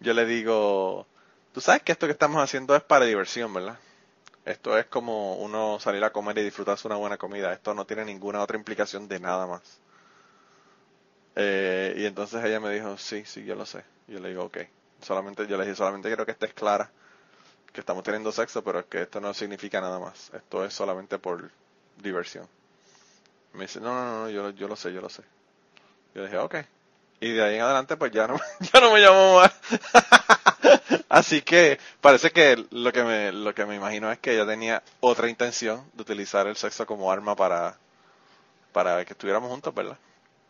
[0.00, 1.06] Yo le digo,
[1.52, 3.78] tú sabes que esto que estamos haciendo es para diversión, ¿verdad?
[4.44, 7.52] Esto es como uno salir a comer y disfrutarse una buena comida.
[7.52, 9.62] Esto no tiene ninguna otra implicación de nada más.
[11.36, 13.84] Eh, y entonces ella me dijo, sí, sí, yo lo sé.
[14.08, 14.58] Yo le digo, ok.
[15.00, 16.90] Solamente, yo le dije, solamente quiero que estés clara
[17.72, 20.30] que estamos teniendo sexo, pero que esto no significa nada más.
[20.34, 21.50] Esto es solamente por
[21.96, 22.48] diversión.
[23.52, 25.22] Me dice, no, no, no, yo, yo lo sé, yo lo sé.
[26.14, 26.56] Yo le dije, ok.
[27.20, 29.52] Y de ahí en adelante, pues ya no, ya no me llamó más.
[31.08, 34.82] Así que parece que lo que me lo que me imagino es que ella tenía
[35.00, 37.76] otra intención de utilizar el sexo como arma para
[38.72, 39.98] para que estuviéramos juntos, ¿verdad?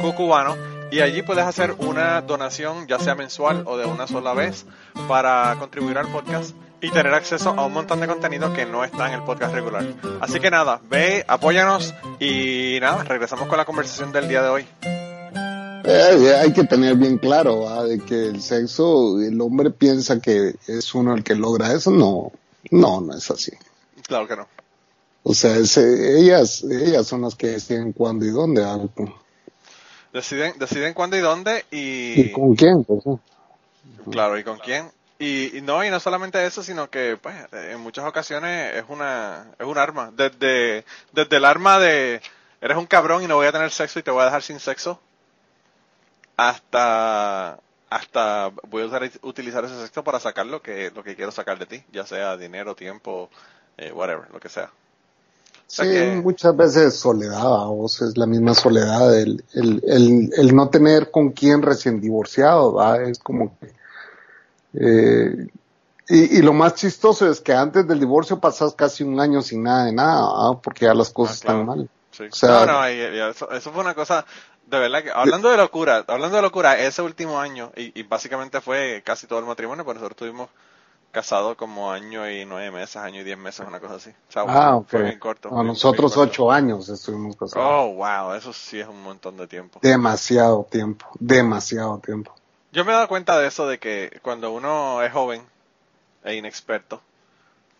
[0.00, 0.56] cucubano
[0.90, 4.64] y allí puedes hacer una donación ya sea mensual o de una sola vez
[5.08, 9.08] para contribuir al podcast y tener acceso a un montón de contenido que no está
[9.08, 9.86] en el podcast regular.
[10.20, 14.66] Así que nada, ve, apóyanos y nada, regresamos con la conversación del día de hoy.
[15.86, 20.94] Eh, hay que tener bien claro de que el sexo, el hombre piensa que es
[20.94, 21.90] uno el que logra eso.
[21.90, 22.32] No,
[22.70, 23.52] no, no es así.
[24.06, 24.46] Claro que no.
[25.22, 28.64] O sea, es, eh, ellas, ellas son las que deciden cuándo y dónde.
[28.64, 29.23] algo.
[30.14, 32.20] Deciden, deciden cuándo y dónde y...
[32.20, 32.84] ¿Y con quién?
[32.84, 33.10] Pues, sí.
[34.12, 34.88] Claro, y con quién.
[35.18, 39.48] Y, y no, y no solamente eso, sino que pues, en muchas ocasiones es una,
[39.58, 40.12] es un arma.
[40.16, 42.22] Desde, desde el arma de
[42.60, 44.60] eres un cabrón y no voy a tener sexo y te voy a dejar sin
[44.60, 45.00] sexo,
[46.36, 47.58] hasta,
[47.90, 51.58] hasta voy a usar, utilizar ese sexo para sacar lo que, lo que quiero sacar
[51.58, 53.30] de ti, ya sea dinero, tiempo,
[53.78, 54.70] eh, whatever, lo que sea.
[55.66, 60.68] Sí, que- muchas veces soledad, vos es la misma soledad, el, el, el, el no
[60.68, 63.02] tener con quién recién divorciado, ¿va?
[63.02, 63.72] es como que...
[64.74, 65.48] eh,
[66.08, 69.62] y, y lo más chistoso es que antes del divorcio pasas casi un año sin
[69.62, 70.60] nada de nada, ¿va?
[70.60, 71.60] porque ya las cosas Ah, claro.
[71.60, 71.88] están mal.
[72.10, 72.24] Sí.
[72.30, 74.24] O sea- no, no, y- y eso, eso fue una cosa,
[74.66, 78.60] de verdad que, hablando de locura, hablando de locura, ese último año, y, y básicamente
[78.60, 80.50] fue casi todo el matrimonio, pues nosotros estuvimos
[81.14, 84.10] casados como año y nueve meses, año y diez meses, una cosa así.
[84.28, 84.88] O sea, Ah, ok.
[84.88, 85.48] fue bien corto.
[85.58, 86.30] A nosotros corto.
[86.30, 87.66] ocho años estuvimos casados.
[87.66, 89.78] Oh, wow, eso sí es un montón de tiempo.
[89.82, 92.34] Demasiado tiempo, demasiado tiempo.
[92.72, 95.42] Yo me he dado cuenta de eso, de que cuando uno es joven
[96.24, 97.00] e inexperto,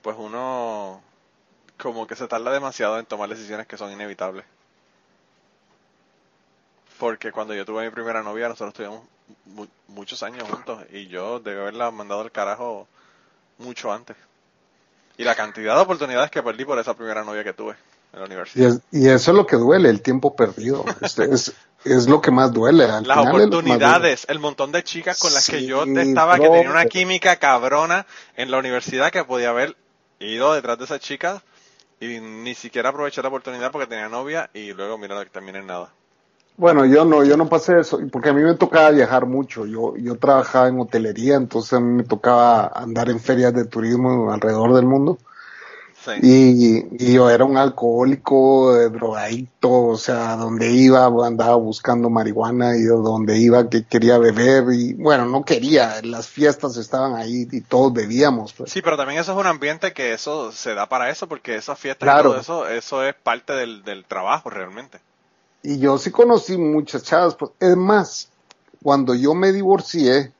[0.01, 1.01] pues uno
[1.79, 4.45] como que se tarda demasiado en tomar decisiones que son inevitables.
[6.99, 9.03] Porque cuando yo tuve mi primera novia, nosotros estuvimos
[9.47, 12.87] mu- muchos años juntos y yo debí haberla mandado al carajo
[13.59, 14.17] mucho antes.
[15.17, 17.77] Y la cantidad de oportunidades que perdí por esa primera novia que tuve
[18.13, 18.65] en la Y, universidad.
[18.65, 20.85] es- y eso es lo que duele, el tiempo perdido.
[21.01, 21.53] Es, es,
[21.85, 22.85] es lo que más duele.
[22.85, 26.51] Al Las final es oportunidades, el montón de chicas con las que yo estaba, que
[26.51, 29.77] tenía una química cabrona en la universidad que podía haber
[30.21, 31.43] ido detrás de esas chicas
[32.01, 35.67] y ni siquiera aproveché la oportunidad porque tenía novia y luego mira que terminé en
[35.67, 35.93] nada.
[36.57, 39.67] Bueno, yo no, yo no pasé eso, porque a mí me tocaba viajar mucho.
[39.67, 44.31] Yo, yo trabajaba en hotelería, entonces a mí me tocaba andar en ferias de turismo
[44.33, 45.19] alrededor del mundo.
[46.05, 46.13] Sí.
[46.23, 52.77] Y, y yo era un alcohólico, eh, drogadicto, o sea, donde iba andaba buscando marihuana
[52.77, 57.63] y donde iba que quería beber y bueno, no quería, las fiestas estaban ahí y
[57.63, 58.53] todos bebíamos.
[58.53, 58.71] Pues.
[58.71, 61.79] Sí, pero también eso es un ambiente que eso se da para eso porque esas
[61.79, 62.29] fiestas Claro.
[62.29, 64.99] y todo eso, eso es parte del, del trabajo realmente.
[65.67, 68.29] Y yo sí conocí muchas chavas, pues, es más,
[68.83, 70.31] cuando yo me divorcié,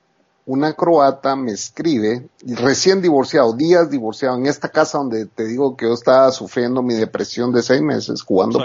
[0.45, 5.79] una croata me escribe, y recién divorciado, días divorciado, en esta casa donde te digo
[5.79, 8.59] que yo estaba sufriendo mi depresión de seis meses jugando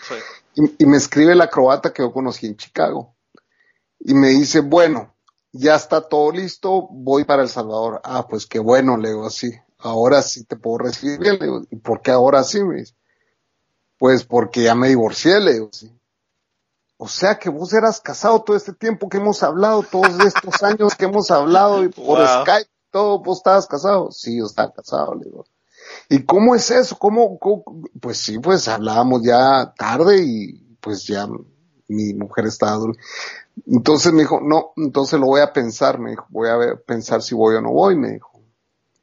[0.00, 0.14] Sí.
[0.54, 3.12] Y, y me escribe la croata que yo conocí en Chicago.
[3.98, 5.12] Y me dice, bueno,
[5.50, 8.00] ya está todo listo, voy para El Salvador.
[8.04, 9.50] Ah, pues qué bueno, le digo así.
[9.78, 11.62] Ahora sí te puedo recibir bien, le digo.
[11.68, 12.62] ¿Y por qué ahora sí?
[12.62, 12.94] Me dice.
[14.00, 15.70] Pues porque ya me divorcié, le digo.
[16.96, 20.94] O sea que vos eras casado todo este tiempo que hemos hablado, todos estos años
[20.94, 22.26] que hemos hablado y por Wow.
[22.42, 24.10] Skype, todo, vos estabas casado.
[24.10, 25.44] Sí, yo estaba casado, le digo.
[26.08, 26.96] ¿Y cómo es eso?
[26.98, 27.62] ¿Cómo, cómo?
[28.00, 31.28] Pues sí, pues hablábamos ya tarde y pues ya
[31.88, 32.96] mi mujer estaba dul-
[33.66, 37.20] Entonces me dijo, no, entonces lo voy a pensar, me dijo, voy a ver- pensar
[37.20, 38.29] si voy o no voy, me dijo.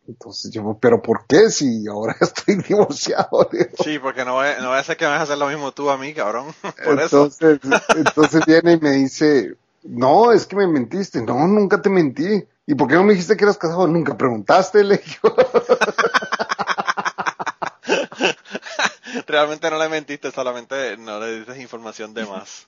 [0.08, 3.50] Entonces yo, pero ¿por qué si ahora estoy divorciado?
[3.52, 3.66] Digo.
[3.84, 5.74] Sí, porque no voy, no voy a ser que me vas a hacer lo mismo
[5.74, 6.54] tú a mí, cabrón.
[6.86, 7.26] Por eso.
[7.26, 7.60] Entonces,
[7.96, 11.22] entonces viene y me dice, no, es que me mentiste.
[11.22, 12.46] No, nunca te mentí.
[12.66, 13.88] ¿Y por qué no me dijiste que eras casado?
[13.88, 15.36] Nunca preguntaste, le digo.
[19.28, 22.68] Realmente no le mentiste, solamente no le dices información de más.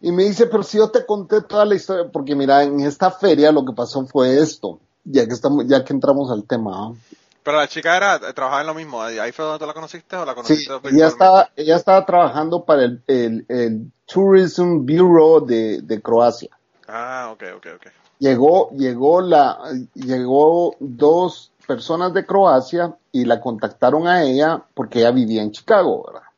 [0.00, 3.10] Y me dice, pero si yo te conté toda la historia, porque mira, en esta
[3.10, 6.94] feria lo que pasó fue esto, ya que estamos, ya que entramos al tema.
[7.42, 9.02] Pero la chica era, trabajaba en lo mismo.
[9.02, 11.06] ¿Ahí fue donde tú la conociste o la Sí, conociste ella virtualmente?
[11.06, 16.50] estaba, ella estaba trabajando para el, el, el Tourism Bureau de, de Croacia.
[16.88, 17.86] Ah, ok, ok, ok.
[18.18, 19.58] Llegó, llegó la,
[19.94, 26.04] llegó dos personas de Croacia y la contactaron a ella porque ella vivía en Chicago,
[26.06, 26.28] ¿verdad?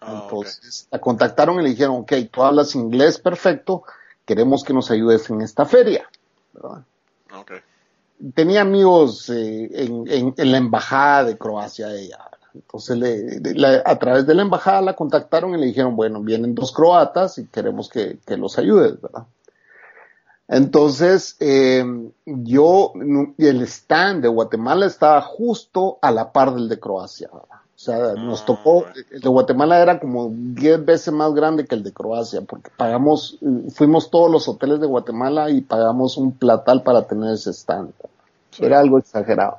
[0.00, 0.20] Ah.
[0.22, 3.84] Entonces la contactaron y le dijeron, ok, tú hablas inglés perfecto,
[4.24, 6.08] queremos que nos ayudes en esta feria,
[6.52, 6.82] ¿verdad?
[7.34, 7.52] Ok.
[8.34, 12.18] Tenía amigos eh, en, la embajada de Croacia ella.
[12.54, 12.98] Entonces
[13.84, 17.46] a través de la embajada la contactaron y le dijeron, bueno, vienen dos croatas y
[17.46, 19.26] queremos que, que los ayudes, ¿verdad?
[20.48, 21.84] Entonces, eh,
[22.24, 22.92] yo,
[23.36, 27.57] el stand de Guatemala estaba justo a la par del de Croacia, ¿verdad?
[27.78, 31.76] O sea, nos Ah, tocó, el de Guatemala era como 10 veces más grande que
[31.76, 33.38] el de Croacia, porque pagamos,
[33.72, 37.92] fuimos todos los hoteles de Guatemala y pagamos un platal para tener ese stand.
[38.50, 38.64] Sí.
[38.64, 39.58] Era algo exagerado.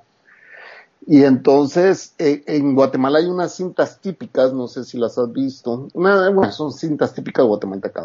[1.07, 5.87] Y entonces, eh, en Guatemala hay unas cintas típicas, no sé si las has visto.
[5.93, 8.03] Una, bueno, son cintas típicas guatemaltecas.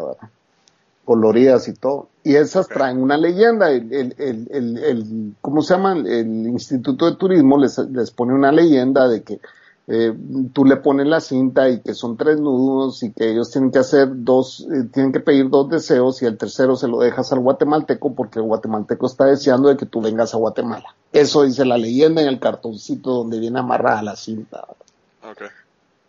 [1.03, 2.07] Coloridas y todo.
[2.23, 3.69] Y esas traen una leyenda.
[3.69, 5.91] El, el, el, el, el- ¿cómo se llama?
[5.93, 9.39] El Instituto de Turismo les, les pone una leyenda de que
[9.87, 10.13] eh,
[10.51, 13.79] tú le pones la cinta y que son tres nudos y que ellos tienen que
[13.79, 17.39] hacer dos, eh, tienen que pedir dos deseos y el tercero se lo dejas al
[17.39, 20.95] guatemalteco porque el guatemalteco está deseando de que tú vengas a Guatemala.
[21.13, 24.65] Eso dice la leyenda en el cartoncito donde viene amarrada la cinta.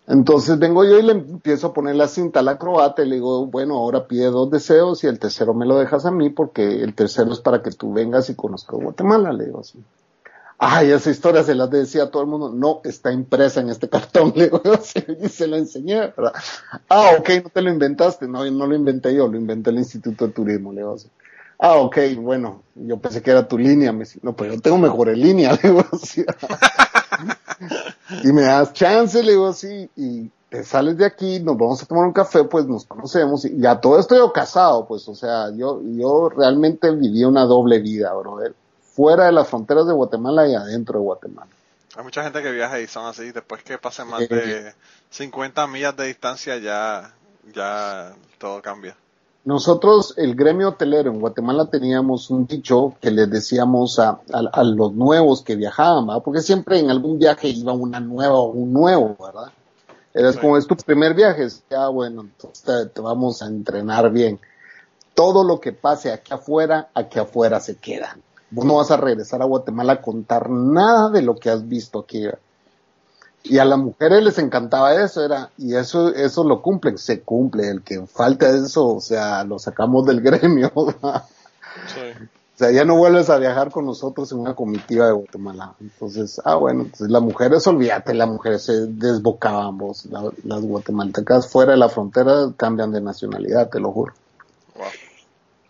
[0.09, 3.17] Entonces vengo yo y le empiezo a poner la cinta a la croata y le
[3.17, 6.83] digo, bueno, ahora pide dos deseos y el tercero me lo dejas a mí porque
[6.83, 9.79] el tercero es para que tú vengas y conozcas Guatemala, le digo así.
[10.59, 12.51] Ay, esa historia se las decía a todo el mundo.
[12.51, 16.33] No, está impresa en este cartón, le digo así, y se lo enseñé, ¿verdad?
[16.88, 18.27] Ah, ok, no te lo inventaste.
[18.27, 21.09] No, no lo inventé yo, lo inventé el Instituto de Turismo, le digo así.
[21.59, 23.92] Ah, ok, bueno, yo pensé que era tu línea.
[23.92, 26.25] Me dice, no, pero yo tengo mejores líneas, le digo así.
[28.25, 31.87] y me das chance, le digo así, y te sales de aquí, nos vamos a
[31.87, 35.51] tomar un café, pues nos conocemos, y ya todo esto yo casado, pues, o sea,
[35.55, 38.55] yo, yo realmente viví una doble vida, brother,
[38.97, 41.49] fuera de las fronteras de Guatemala y adentro de Guatemala.
[41.97, 43.31] Hay mucha gente que viaja y son así.
[43.31, 44.73] Después que pasen más de
[45.11, 47.13] 50 millas de distancia, ya,
[47.55, 48.97] ya todo cambia.
[49.45, 54.65] Nosotros, el gremio hotelero en Guatemala teníamos un dicho que les decíamos a, a- a
[54.65, 56.23] los nuevos que viajaban, ¿verdad?
[56.25, 59.53] Porque siempre en algún viaje iba una nueva o un nuevo, ¿verdad?
[60.13, 60.39] Era Sí.
[60.41, 64.41] como es tu primer viaje, ya bueno, entonces te, te vamos a entrenar bien.
[65.15, 68.17] Todo lo que pase aquí afuera, aquí afuera se queda.
[68.51, 72.01] Vos no vas a regresar a Guatemala a contar nada de lo que has visto
[72.01, 72.27] aquí.
[73.43, 77.69] Y a las mujeres les encantaba eso, era, y eso, eso lo cumplen, se cumple,
[77.69, 81.23] el que falta eso, o sea, lo sacamos del gremio, o
[82.55, 85.75] sea, ya no vuelves a viajar con nosotros en una comitiva de Guatemala.
[85.81, 91.47] Entonces, ah, bueno, entonces las mujeres, olvídate, las mujeres se desbocaban, vos, La- las guatemaltecas
[91.49, 94.13] fuera de la frontera cambian de nacionalidad, te lo juro.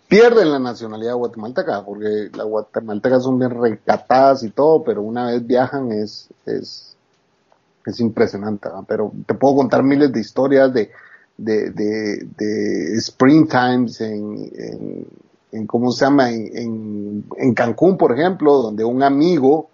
[0.09, 5.45] Pierden la nacionalidad guatemalteca, porque las guatemaltecas son bien recatadas y todo, pero una vez
[5.45, 6.97] viajan es, es,
[7.85, 10.91] es impresionante, pero te puedo contar miles de historias de,
[11.37, 15.07] de, de, de springtimes en, en,
[15.53, 16.31] en, ¿cómo se llama?
[16.31, 19.71] En, en Cancún, por ejemplo, donde un amigo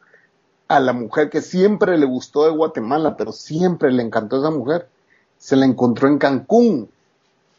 [0.68, 4.88] a la mujer que siempre le gustó de Guatemala, pero siempre le encantó esa mujer,
[5.36, 6.88] se la encontró en Cancún,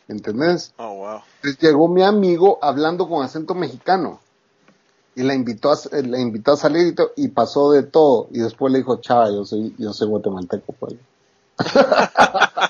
[0.08, 0.74] ¿entendés?
[0.78, 1.22] Oh, wow.
[1.38, 4.20] Entonces llegó mi amigo hablando con acento mexicano
[5.16, 8.80] y la invitó a, la invitó a salir y, pasó de todo y después le
[8.80, 10.96] dijo, chava, yo soy, yo soy guatemalteco, pues.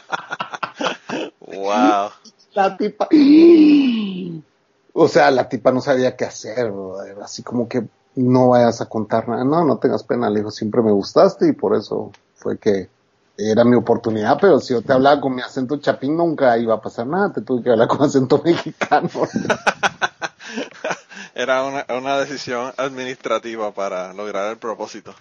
[1.55, 2.09] Wow.
[2.53, 3.07] La tipa,
[4.95, 7.17] O sea, la tipa no sabía qué hacer, brother.
[7.23, 9.43] así como que no vayas a contar nada.
[9.43, 12.89] No, no tengas pena, le dijo, siempre me gustaste y por eso fue que
[13.37, 16.81] era mi oportunidad, pero si yo te hablaba con mi acento chapín nunca iba a
[16.81, 19.09] pasar nada, te tuve que hablar con acento mexicano.
[21.35, 25.13] era una, una decisión administrativa para lograr el propósito.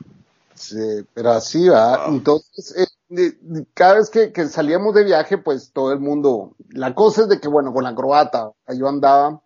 [0.55, 2.07] Sí, pero así va.
[2.07, 3.33] Entonces, eh,
[3.75, 7.41] cada vez que, que, salíamos de viaje, pues todo el mundo, la cosa es de
[7.41, 9.41] que, bueno, con la croata, yo andaba,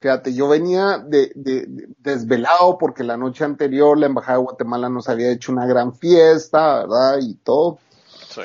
[0.00, 1.66] fíjate, yo venía de, de,
[1.98, 6.80] desvelado porque la noche anterior la Embajada de Guatemala nos había hecho una gran fiesta,
[6.80, 7.18] ¿verdad?
[7.20, 7.78] Y todo.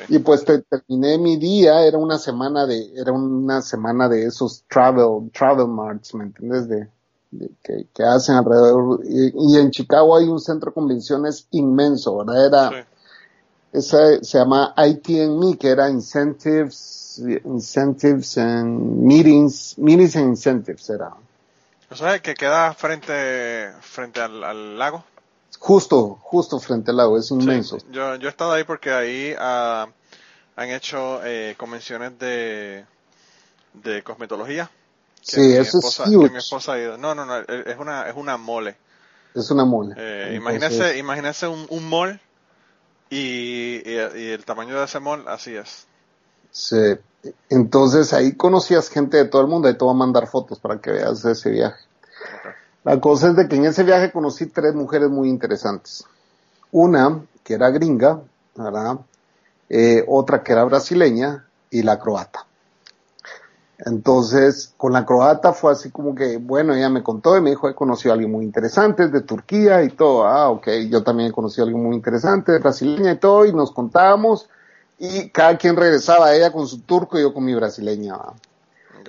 [0.08, 5.30] Y pues terminé mi día, era una semana de, era una semana de esos travel,
[5.32, 6.68] travel marts, ¿me entiendes?
[6.68, 6.88] De,
[7.62, 9.00] que, que, hacen alrededor.
[9.04, 12.46] Y, en Chicago hay un centro de convenciones inmenso, ¿verdad?
[12.46, 12.86] Era,
[13.72, 21.12] esa se llama ITME, que era Incentives, Incentives and Meetings, Meetings and Incentives era.
[21.90, 25.04] ¿O sea, que queda frente, frente al lago?
[25.58, 27.78] Justo, justo frente al lago, es inmenso.
[27.90, 29.88] yo, yo he estado ahí porque ahí ah,
[30.56, 32.84] han hecho eh, convenciones de,
[33.72, 34.70] de cosmetología.
[35.20, 36.30] Sí, eso es huge.
[36.30, 36.98] mi esposa ha ido.
[36.98, 38.76] No, no, no, es una, es una mole.
[39.34, 39.94] Es una mole.
[39.96, 42.20] Eh, imagínese, imagínese un, un mall
[43.10, 45.86] y, y, el tamaño de ese mall, así es.
[46.50, 46.96] Sí.
[47.48, 50.78] Entonces ahí conocías gente de todo el mundo, ahí te voy a mandar fotos para
[50.78, 51.82] que veas ese viaje.
[52.84, 56.04] La cosa es de que en ese viaje conocí tres mujeres muy interesantes.
[56.70, 58.20] Una que era gringa,
[58.54, 58.98] ¿verdad?
[59.70, 62.46] Eh, otra que era brasileña y la croata.
[63.78, 67.68] Entonces, con la croata fue así como que, bueno, ella me contó y me dijo,
[67.68, 70.26] he conocido a alguien muy interesante de Turquía y todo.
[70.26, 73.52] Ah, ok, yo también he conocido a alguien muy interesante de brasileña y todo, y
[73.52, 74.48] nos contábamos,
[74.98, 78.16] y cada quien regresaba, ella con su turco y yo con mi brasileña.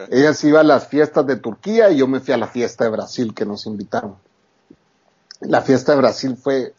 [0.10, 2.84] Ella se iba a las fiestas de Turquía y yo me fui a la fiesta
[2.84, 4.16] de Brasil que nos invitaron.
[5.42, 6.74] La fiesta de Brasil fue,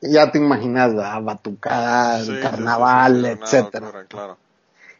[0.00, 4.06] ya te imaginas, batucada, carnaval, etcétera.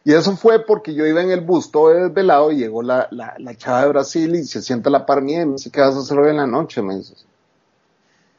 [0.03, 3.35] Y eso fue porque yo iba en el bus todo desvelado y llegó la, la,
[3.39, 5.95] la chava de Brasil y se sienta la par mía y me dice, ¿qué vas
[5.95, 6.81] a hacer hoy en la noche?
[6.83, 7.15] Me dice.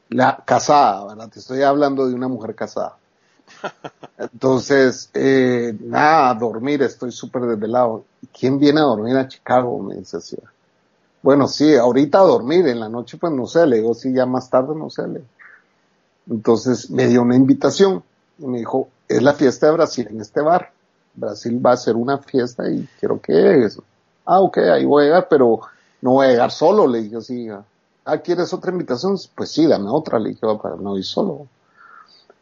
[0.09, 1.29] La casada, ¿verdad?
[1.29, 2.97] Te estoy hablando de una mujer casada.
[4.19, 8.05] Entonces, eh, nada, dormir, estoy súper desvelado.
[8.39, 9.79] ¿Quién viene a dormir a Chicago?
[9.83, 10.37] Me dice así.
[11.23, 14.27] Bueno, sí, ahorita a dormir, en la noche pues no sé, le digo, sí, ya
[14.27, 15.09] más tarde no sé.
[15.09, 15.23] Le
[16.31, 18.03] Entonces me dio una invitación
[18.39, 20.73] y me dijo, es la fiesta de Brasil en este bar.
[21.15, 23.79] Brasil va a hacer una fiesta y quiero que llegues.
[24.25, 25.61] Ah, ok, ahí voy a llegar, pero
[26.03, 27.49] no voy a llegar solo, le dije así.
[28.05, 29.17] Ah, ¿quieres otra invitación?
[29.35, 31.49] Pues sí, dame otra, le dije, para no ir solo.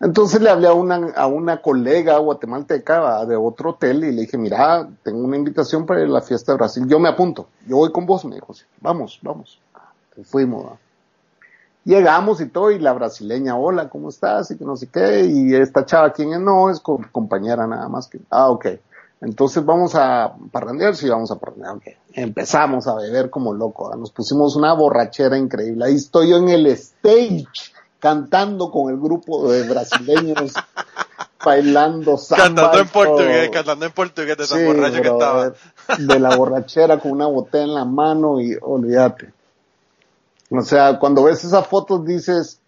[0.01, 4.37] Entonces le hablé a una, a una colega guatemalteca de otro hotel y le dije,
[4.37, 8.05] mira, tengo una invitación para la fiesta de Brasil, yo me apunto, yo voy con
[8.05, 9.61] vos, me dijo, vamos, vamos.
[10.25, 10.79] fuimos.
[11.85, 14.51] Llegamos y todo, y la brasileña, hola, ¿cómo estás?
[14.51, 16.41] Y que no sé qué, y esta chava, ¿quién es?
[16.41, 18.67] No, es compañera nada más que, ah, ok.
[19.21, 21.85] Entonces vamos a parrandear, sí, vamos a parrandear, ok.
[22.13, 25.85] Empezamos a beber como loco, nos pusimos una borrachera increíble.
[25.85, 27.47] Ahí estoy yo en el stage
[28.05, 30.53] cantando con el grupo de brasileños,
[31.43, 32.45] bailando samba.
[32.45, 35.53] Cantando en portugués, cantando en portugués de tan borracho que estaba.
[35.99, 39.33] De la borrachera con una botella en la mano y olvídate.
[40.51, 42.61] O sea, cuando ves esas fotos dices,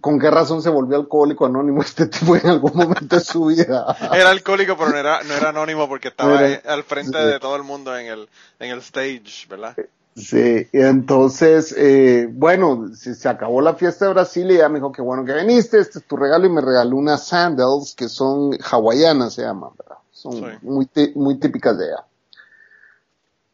[0.00, 3.96] ¿con qué razón se volvió alcohólico anónimo este tipo en algún momento de su vida?
[4.12, 7.62] era alcohólico, pero no era, no era anónimo porque estaba al frente de todo el
[7.62, 9.76] mundo en el, en el stage, ¿verdad?
[10.16, 14.78] Sí, y entonces, eh, bueno, se, se, acabó la fiesta de Brasil y ella me
[14.78, 18.08] dijo que bueno que viniste, este es tu regalo y me regaló unas sandals que
[18.08, 19.98] son hawaianas, se llaman, ¿verdad?
[20.10, 22.04] Son muy, muy típicas de ella.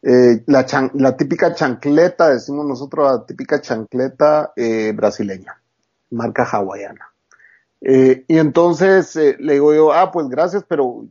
[0.03, 5.61] Eh, la, la típica chancleta, decimos nosotros, la típica chancleta eh, brasileña,
[6.11, 7.13] marca hawaiana.
[7.85, 11.05] Eh, y entonces eh, le digo yo, ah, pues gracias, pero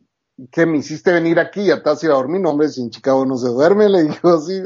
[0.50, 1.66] ¿qué me hiciste venir aquí?
[1.66, 4.04] Ya te has ido a dormir, no, hombre, si en Chicago no se duerme, le
[4.04, 4.62] digo así,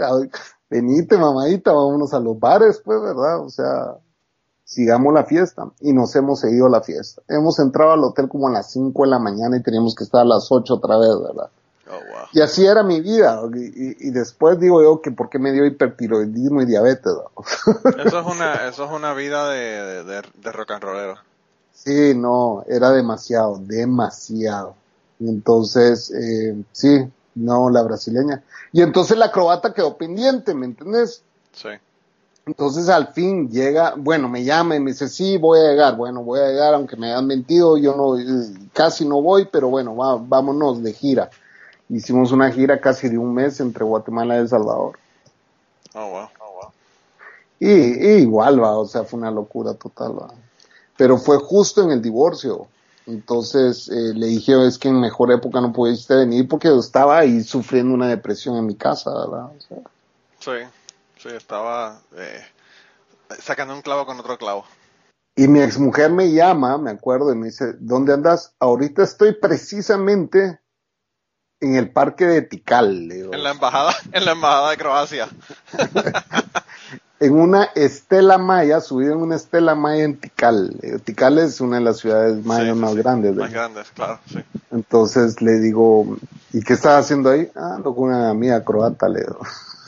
[0.68, 3.40] venite mamadita, vámonos a los bares, pues, ¿verdad?
[3.40, 3.96] O sea,
[4.64, 5.70] sigamos la fiesta.
[5.80, 7.22] Y nos hemos seguido la fiesta.
[7.28, 10.22] Hemos entrado al hotel como a las 5 de la mañana y teníamos que estar
[10.22, 11.50] a las 8 otra vez, ¿verdad?
[11.88, 13.40] Oh, y así era mi vida.
[13.54, 17.12] Y, después digo yo que por qué me dio hipertiroidismo y diabetes.
[18.04, 21.14] Eso es una, eso es una vida de, de, de rock and rollero.
[21.72, 24.74] Sí, no, era demasiado, demasiado.
[25.20, 28.43] Y entonces, eh, sí, no la brasileña.
[28.72, 31.22] Y entonces la croata quedó pendiente, ¿me entiendes?
[31.53, 31.68] Sí.
[32.47, 36.22] Entonces al fin llega, bueno, me llama y me dice, sí, voy a llegar, bueno,
[36.22, 38.16] voy a llegar, aunque me hayan mentido, yo no,
[38.72, 41.30] casi no voy, pero bueno, vámonos de gira.
[41.89, 44.99] Hicimos una gira casi de un mes entre Guatemala y El Salvador.
[45.95, 46.28] Oh, wow.
[46.41, 46.70] Oh, wow.
[47.59, 50.30] Y, y igual, va, o sea, fue una locura total, va.
[50.97, 52.68] Pero fue justo en el divorcio.
[53.07, 57.42] Entonces eh, le dije, es que en mejor época no pudiste venir porque estaba ahí
[57.42, 59.44] sufriendo una depresión en mi casa, ¿verdad?
[59.57, 59.78] O sea,
[60.40, 60.68] Sí,
[61.18, 62.44] sí, estaba eh,
[63.40, 64.64] sacando un clavo con otro clavo.
[65.36, 68.54] y mi exmujer me llama, me acuerdo, y me dice, ¿dónde andas?
[68.59, 70.61] Ahorita estoy precisamente
[71.61, 73.34] en el parque de Tikal, digo.
[73.34, 75.28] En la embajada, en la embajada de Croacia.
[77.20, 80.76] en una estela maya, subida en una estela maya en Tikal.
[80.82, 83.34] Eh, Tikal es una de las ciudades mayas Sí, más sí, grandes.
[83.36, 84.38] de- Más grandes, claro, sí.
[84.70, 86.16] Entonces le digo,
[86.52, 87.48] ¿y qué estás haciendo ahí?
[87.54, 89.38] Ah, ando con una amiga croata, le digo.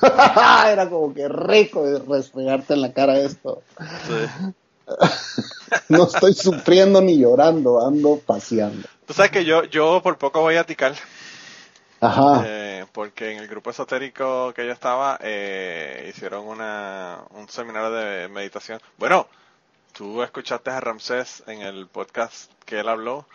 [0.72, 3.62] Era como que rico de restregarte en la cara esto.
[4.06, 4.54] sí.
[5.90, 8.86] No estoy sufriendo ni llorando, ando paseando.
[9.06, 10.94] Tú sabes que yo, yo por poco voy a Tikal.
[12.00, 12.42] Ajá.
[12.44, 18.28] Eh, porque en el grupo esotérico que yo estaba eh, hicieron una, un seminario de
[18.28, 18.80] meditación.
[18.96, 19.26] Bueno,
[19.92, 23.26] tú escuchaste a Ramsés en el podcast que él habló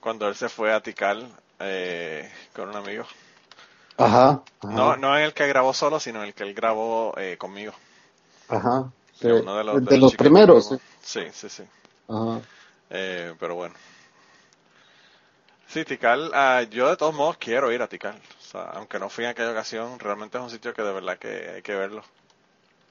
[0.00, 1.28] cuando él se fue a Tikal
[1.58, 3.04] eh, con un amigo.
[3.96, 4.42] Ajá.
[4.60, 7.36] ajá, No, no en el que grabó solo, sino en el que él grabó eh,
[7.36, 7.72] conmigo.
[8.48, 8.90] Ajá.
[9.20, 9.26] sí.
[9.26, 10.68] Uno de los, de primeros.
[10.68, 10.76] sí.
[11.02, 11.64] Sí, sí, sí.
[12.08, 12.40] Ajá.
[12.90, 13.74] Eh, pero bueno.
[15.68, 18.16] Sí, Tikal, ah, yo de todos modos quiero ir a Tikal.
[18.16, 21.18] O sea, aunque no fui en aquella ocasión, realmente es un sitio que de verdad
[21.18, 22.02] que hay que verlo.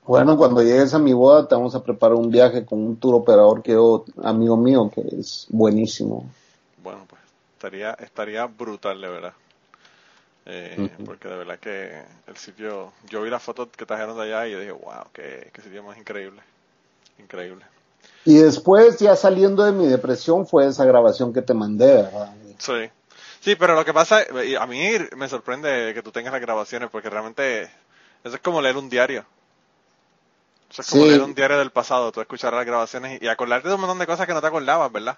[0.06, 3.16] Bueno, cuando llegues a mi boda te vamos a preparar un viaje con un tour
[3.16, 6.30] operador que yo, amigo mío, que es buenísimo.
[6.84, 7.22] Bueno, pues
[7.54, 9.34] estaría estaría brutal, de verdad.
[10.46, 10.90] Eh.
[11.04, 14.52] Porque de verdad que el sitio, yo vi las fotos que trajeron de allá y
[14.52, 16.42] yo dije, wow, qué, qué sitio más increíble.
[17.20, 17.66] Increíble.
[18.24, 22.34] Y después, ya saliendo de mi depresión, fue esa grabación que te mandé, ¿verdad?
[22.58, 22.90] Sí.
[23.40, 24.22] Sí, pero lo que pasa,
[24.60, 27.64] a mí me sorprende que tú tengas las grabaciones porque realmente
[28.24, 29.26] eso es como leer un diario.
[30.70, 31.10] Eso es como Sí.
[31.10, 34.00] leer un diario del pasado, tú escuchar las grabaciones y, y acordarte de un montón
[34.00, 35.18] de cosas que no te acordabas, ¿verdad?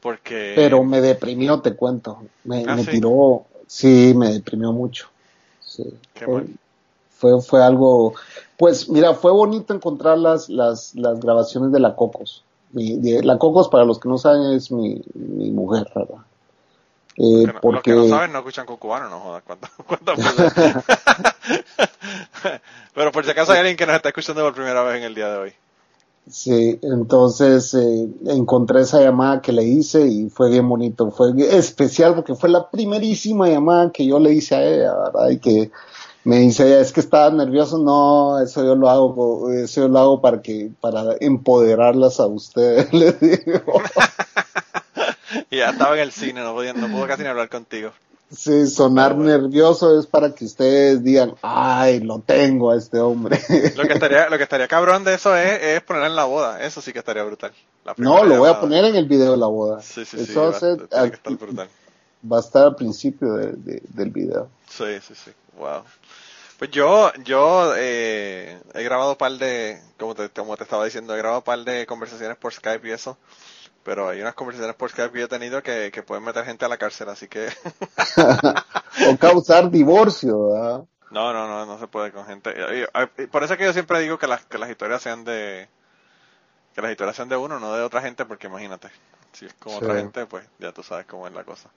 [0.00, 0.54] Porque...
[0.56, 2.22] Pero me deprimió, te cuento.
[2.44, 2.90] Me, Ah, me ¿sí?
[2.90, 5.08] tiró, sí, me deprimió mucho.
[5.60, 5.84] Sí.
[6.14, 6.46] Qué Fue, mal.
[7.10, 8.14] fue, fue algo,
[8.58, 12.44] pues mira, fue bonito encontrar las, las, las grabaciones de la Cocos.
[12.72, 16.24] Mi- de- la Cocos, para los que no saben, es mi, mi mujer, ¿verdad?
[17.16, 19.42] Eh, que no- Los porque, que no saben no escuchan con cubano, no jodas.
[19.46, 20.52] ¿Cuánto, cuánto veces?
[22.94, 25.14] Pero por si acaso hay alguien que nos está escuchando por primera vez en el
[25.14, 25.52] día de hoy.
[26.28, 31.10] sí, entonces eh, encontré esa llamada que le hice y fue bien bonito.
[31.10, 35.30] Fue especial porque fue la primerísima llamada que yo le hice a ella, ¿verdad?
[35.30, 35.70] Y que
[36.24, 37.78] me dice es que estaba nervioso.
[37.78, 42.92] No, eso yo lo hago, eso yo lo hago para que, para empoderarlas a ustedes,
[42.94, 43.62] le digo.
[45.50, 47.92] Y ya estaba en el cine, no, podía, no pudo casi ni hablar contigo.
[48.34, 49.30] Sí, sonar bueno.
[49.30, 53.38] nervioso es para que ustedes digan, ay, lo tengo a este hombre.
[53.76, 56.64] Lo que estaría, lo que estaría cabrón de eso es, es en la boda.
[56.64, 57.52] Eso sí que estaría brutal.
[57.98, 59.82] No, lo voy a poner en el video de la boda.
[59.82, 60.64] Sí, sí, Eso sí.
[60.66, 61.68] va, tiene que estar al- brutal.
[62.32, 64.48] va a estar al principio de- de- del video.
[64.66, 65.30] Sí, sí, sí.
[65.58, 65.82] Wow.
[66.58, 71.12] Pues yo, yo eh, he grabado un par de, como te, como te estaba diciendo,
[71.14, 73.18] he grabado un par de conversaciones por Skype y eso.
[73.84, 76.64] Pero hay unas conversaciones por Skype que yo he tenido que, que pueden meter gente
[76.64, 77.48] a la cárcel, así que
[79.08, 80.84] o causar divorcio, ¿verdad?
[81.10, 82.54] no, no, no, no se puede con gente.
[83.30, 85.68] Por eso es que yo siempre digo que las, que las historias sean de,
[86.74, 88.90] que las historias sean de uno, no de otra gente, porque imagínate,
[89.32, 89.74] si es con Sí.
[89.74, 91.70] otra gente, pues ya tú sabes cómo es la cosa.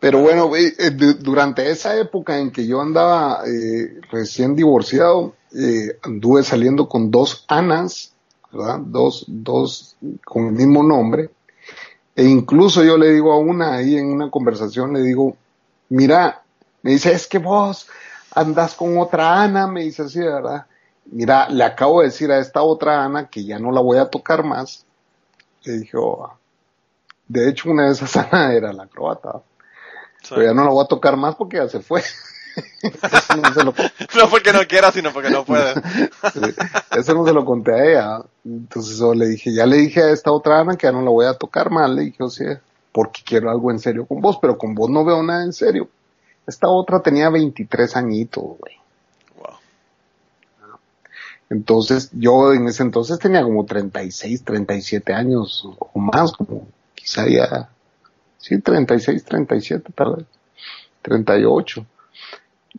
[0.00, 5.98] Pero bueno, eh, du- durante esa época en que yo andaba eh, recién divorciado, eh,
[6.02, 8.17] anduve saliendo con dos Anas,
[8.52, 8.78] ¿verdad?
[8.80, 11.30] Dos, dos con el mismo nombre.
[12.14, 15.36] E incluso yo le digo a una ahí en una conversación, le digo,
[15.88, 16.42] mira,
[16.82, 17.88] me dice, es que vos
[18.34, 20.66] andas con otra Ana, me dice así, ¿verdad?
[21.06, 24.06] Mira, le acabo de decir a esta otra Ana que ya no la voy a
[24.06, 24.84] tocar más.
[25.64, 26.30] Le dije, "Oh".
[27.26, 29.42] de hecho, una de esas Ana era la croata.
[30.22, 30.30] Sí.
[30.30, 32.02] Pero ya no la voy a tocar más porque ya se fue.
[32.82, 33.74] Eso no se lo,
[34.18, 35.74] No porque no quiera, sino porque no puede.
[35.74, 36.40] sí,
[36.96, 38.24] eso no se lo conté a ella.
[38.44, 41.10] Entonces yo le dije, ya le dije a esta otra Ana que ya no la
[41.10, 41.90] voy a tocar más.
[41.90, 42.60] Le dije, o sea,
[42.92, 45.88] porque quiero algo en serio con vos, pero con vos no veo nada en serio.
[46.46, 48.74] Esta otra tenía 23 añitos, güey.
[49.36, 49.58] Wow.
[51.50, 57.68] Entonces yo en ese entonces tenía como 36, 37 años o más, como quizá ya,
[58.38, 60.26] sí, 36, 37 tal vez,
[61.02, 61.86] 38.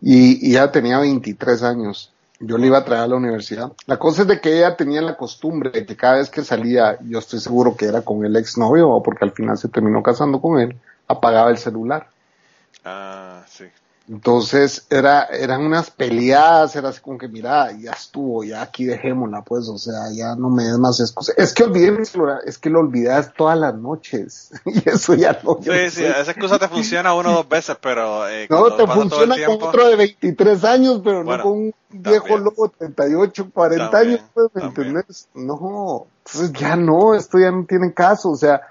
[0.02, 2.12] Y, ya tenía 23 años.
[2.40, 3.72] Yo le iba a traer a la universidad.
[3.86, 6.98] La cosa es de que ella tenía la costumbre de que cada vez que salía,
[7.02, 10.40] yo estoy seguro que era con el exnovio, o porque al final se terminó casando
[10.40, 10.78] con él,
[11.08, 12.08] apagaba el celular.
[12.86, 13.66] Ah, sí.
[14.10, 19.44] Entonces era, eran unas peleadas, era así como que mira, ya estuvo, ya aquí dejémosla,
[19.44, 21.38] pues, o sea, ya no me des más excusas.
[21.38, 24.50] Es que olvidé mi celular, es que lo olvidas todas las noches.
[24.66, 25.60] y eso ya no.
[25.62, 28.28] Sí, sí, esa excusa te funciona uno o dos veces, pero.
[28.28, 31.74] Eh, no, te funciona tiempo- con otro de 23 años, pero Bueno, no con un
[31.90, 32.44] viejo también.
[32.46, 35.28] loco de 38, 40 También, años, pues, ¿me entendés?
[35.36, 38.62] No, entonces ya no, esto ya no tiene caso, o sea,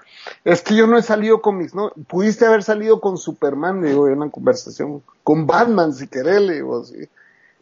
[0.43, 3.89] es que yo no he salido con mis, no, pudiste haber salido con Superman, le
[3.89, 7.07] digo, en una conversación, con Batman, si querés, le digo, sí.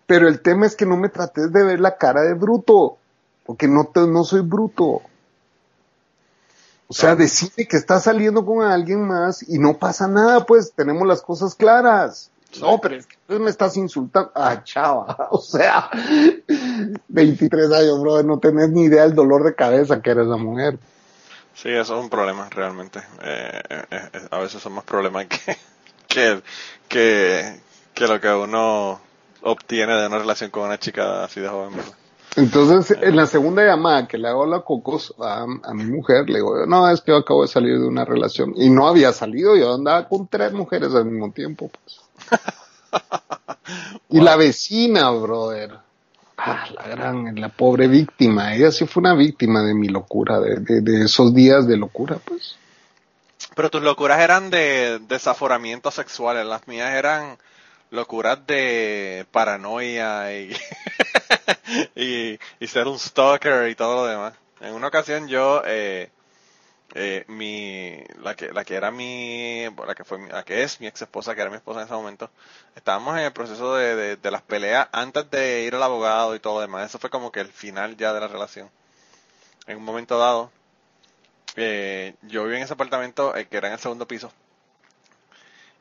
[0.05, 2.97] Pero el tema es que no me trates de ver la cara de bruto,
[3.45, 5.01] porque no te, no soy bruto.
[6.89, 11.05] O sea, decide que estás saliendo con alguien más y no pasa nada, pues tenemos
[11.05, 12.31] las cosas claras.
[12.61, 14.31] No, pero es que me estás insultando.
[14.33, 15.27] Ah, chava.
[15.31, 15.89] O sea,
[17.09, 20.79] 23 años, brother, no tenés ni idea del dolor de cabeza que eres la mujer.
[21.57, 22.99] Sí, eso es un problema realmente.
[23.23, 25.57] Eh, eh, eh, a veces son más problemas que,
[26.07, 26.43] que,
[26.87, 27.59] que,
[27.95, 29.01] que lo que uno
[29.41, 31.75] obtiene de una relación con una chica así de joven.
[31.75, 31.93] ¿verdad?
[32.35, 36.29] Entonces, en la segunda llamada que le hago a la Cocos a, a mi mujer,
[36.29, 38.53] le digo, no, es que yo acabo de salir de una relación.
[38.55, 42.01] Y no había salido, yo andaba con tres mujeres al mismo tiempo, pues.
[44.09, 45.86] Y la vecina, brother.
[46.37, 48.53] Ah, la gran, la pobre víctima.
[48.55, 52.19] Ella sí fue una víctima de mi locura, de, de, de esos días de locura,
[52.23, 52.57] pues.
[53.55, 57.37] Pero tus locuras eran de desaforamiento sexuales, las mías eran
[57.89, 60.55] locuras de paranoia y,
[61.95, 64.33] y, y ser un stalker y todo lo demás.
[64.61, 66.09] En una ocasión yo, eh,
[66.97, 70.87] eh, mi, la que, la que era mi, la que fue, la que es mi
[70.87, 72.29] ex esposa, que era mi esposa en ese momento,
[72.75, 76.55] estábamos en el proceso de, de, las peleas antes de ir al abogado y todo
[76.55, 76.87] lo demás.
[76.89, 78.69] Eso fue como que el final ya de la relación.
[79.67, 80.51] En un momento dado,
[81.55, 84.31] eh, yo vivía en ese apartamento eh, que era en el segundo piso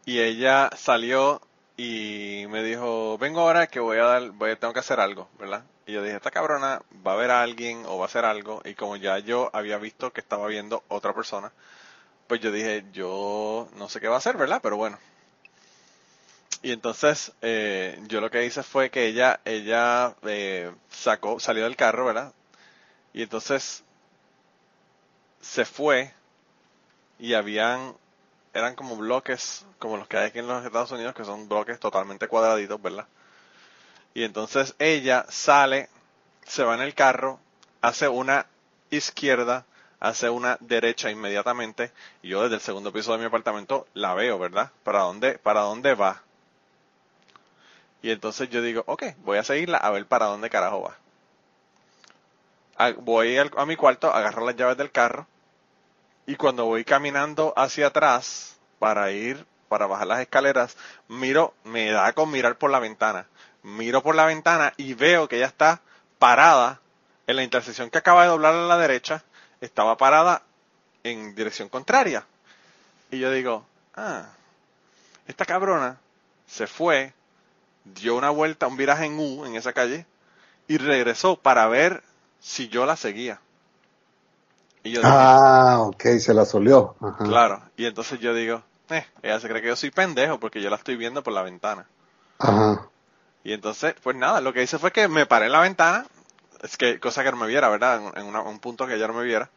[0.06, 1.42] y ella salió
[1.76, 5.64] y me dijo vengo ahora que voy a dar voy, tengo que hacer algo verdad
[5.86, 8.62] y yo dije esta cabrona va a ver a alguien o va a hacer algo
[8.64, 11.52] y como ya yo había visto que estaba viendo otra persona
[12.26, 14.98] pues yo dije yo no sé qué va a hacer verdad pero bueno.
[16.62, 21.76] Y entonces eh, yo lo que hice fue que ella ella eh, sacó salió del
[21.76, 22.32] carro verdad
[23.12, 23.84] y entonces
[25.40, 26.12] se fue
[27.18, 27.94] y habían
[28.56, 31.78] eran como bloques como los que hay aquí en los Estados Unidos que son bloques
[31.78, 33.06] totalmente cuadraditos, ¿verdad?
[34.14, 35.90] Y entonces ella sale,
[36.46, 37.38] se va en el carro,
[37.82, 38.46] hace una
[38.88, 39.66] izquierda,
[40.00, 41.92] hace una derecha inmediatamente
[42.22, 44.70] y yo desde el segundo piso de mi apartamento la veo, ¿verdad?
[44.84, 46.22] ¿Para dónde para dónde va?
[48.00, 50.96] Y entonces yo digo, ok, voy a seguirla a ver para dónde carajo va.
[53.00, 55.26] Voy a mi cuarto, agarro las llaves del carro
[56.26, 60.76] y cuando voy caminando hacia atrás para ir, para bajar las escaleras,
[61.08, 63.26] miro, me da con mirar por la ventana.
[63.62, 65.80] Miro por la ventana y veo que ella está
[66.18, 66.80] parada
[67.26, 69.24] en la intersección que acaba de doblar a la derecha,
[69.60, 70.42] estaba parada
[71.02, 72.24] en dirección contraria.
[73.10, 73.64] Y yo digo,
[73.94, 74.26] ah,
[75.26, 75.98] esta cabrona
[76.46, 77.12] se fue,
[77.84, 80.06] dio una vuelta, un viraje en U en esa calle
[80.68, 82.02] y regresó para ver
[82.40, 83.40] si yo la seguía.
[84.86, 86.94] Y yo dije, Ah, ok, se la solió.
[87.00, 87.24] Ajá.
[87.24, 90.70] Claro, y entonces yo digo, eh, ella se cree que yo soy pendejo porque yo
[90.70, 91.86] la estoy viendo por la ventana.
[92.38, 92.88] Ajá.
[93.44, 96.06] Y entonces, pues nada, lo que hice fue que me paré en la ventana,
[96.62, 98.00] es que cosa que no me viera, ¿verdad?
[98.14, 99.50] En, en una- un punto que ella no me viera.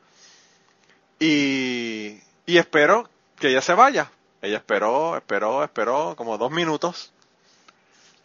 [1.20, 4.12] Y, y espero que ella se vaya.
[4.42, 7.12] Ella esperó, esperó, esperó como dos minutos.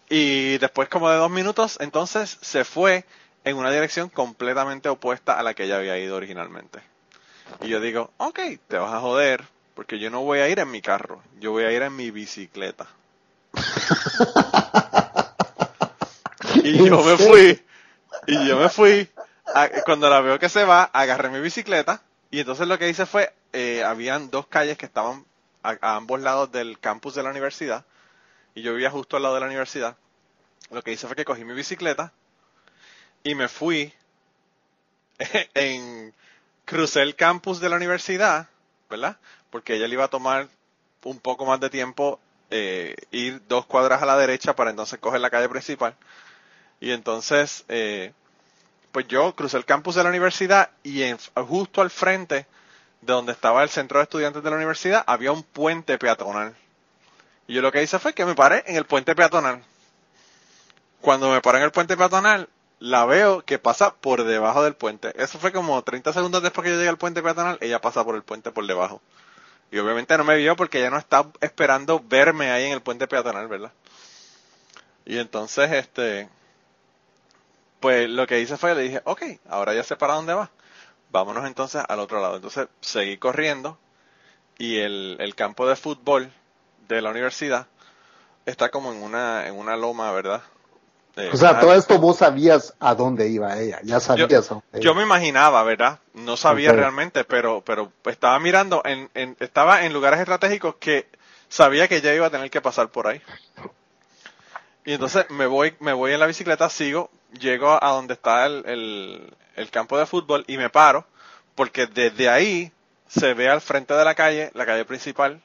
[0.09, 3.05] Y después como de dos minutos, entonces se fue
[3.45, 6.81] en una dirección completamente opuesta a la que ella había ido originalmente.
[7.61, 8.39] Y yo digo, ok,
[8.69, 11.65] te vas a joder, porque yo no voy a ir en mi carro, yo voy
[11.65, 12.87] a ir en mi bicicleta.
[16.63, 17.63] y yo me fui,
[18.27, 19.09] y yo me fui,
[19.55, 23.07] a- cuando la veo que se va, agarré mi bicicleta, y entonces lo que hice
[23.07, 25.25] fue, eh, habían dos calles que estaban
[25.63, 27.85] a, a ambos lados del campus de la universidad,
[28.55, 29.97] y yo vivía justo al lado de la universidad.
[30.71, 32.13] Lo que hice fue que cogí mi bicicleta
[33.25, 33.93] y me fui
[35.55, 36.15] en
[36.65, 38.49] crucé el campus de la universidad,
[38.91, 39.19] ¿verdad?
[39.51, 40.49] Porque ella le iba a tomar
[41.05, 45.21] un poco más de tiempo eh, ir dos cuadras a la derecha para entonces coger
[45.21, 45.95] la calle principal.
[46.81, 48.13] Y entonces, eh,
[48.93, 52.47] pues yo crucé el campus de la universidad y en- justo al frente
[53.03, 56.55] de donde estaba el centro de estudiantes de la universidad había un puente peatonal.
[57.47, 59.63] Y yo lo que hice fue que me paré en el puente peatonal.
[61.01, 62.49] Cuando me paré en el puente peatonal,
[62.85, 65.11] la veo que pasa por debajo del puente.
[65.17, 68.15] Eso fue como 30 segundos después que yo llegué al puente peatonal, ella pasa por
[68.15, 69.01] el puente por debajo.
[69.71, 73.09] Y obviamente no me vio porque ella no está esperando verme ahí en el puente
[73.09, 73.73] peatonal, ¿verdad?
[75.07, 76.29] Y entonces, este,
[77.81, 80.51] pues lo que hice fue, le dije, ok, ahora ya sé para dónde va.
[81.11, 82.37] Vámonos entonces al otro lado.
[82.37, 83.79] Entonces seguí corriendo
[84.59, 86.31] y el, el campo de fútbol
[86.87, 87.67] de la universidad
[88.45, 90.43] está como en una, en una loma, ¿verdad?
[91.17, 94.95] Eh, O sea, todo esto vos sabías a dónde iba ella, ya sabías yo iba.
[94.95, 96.01] me imaginaba, ¿verdad?
[96.15, 101.09] No sabía realmente, pero, pero estaba mirando, en, en- estaba en lugares estratégicos que
[101.49, 103.23] sabía que ya iba a tener que pasar por ahí.
[104.85, 108.63] Y entonces me voy, me voy en la bicicleta, sigo, llego a donde está el,
[108.67, 111.07] el, el campo de fútbol y me paro,
[111.55, 112.73] porque desde ahí
[113.09, 115.41] se ve al frente de la calle, la calle principal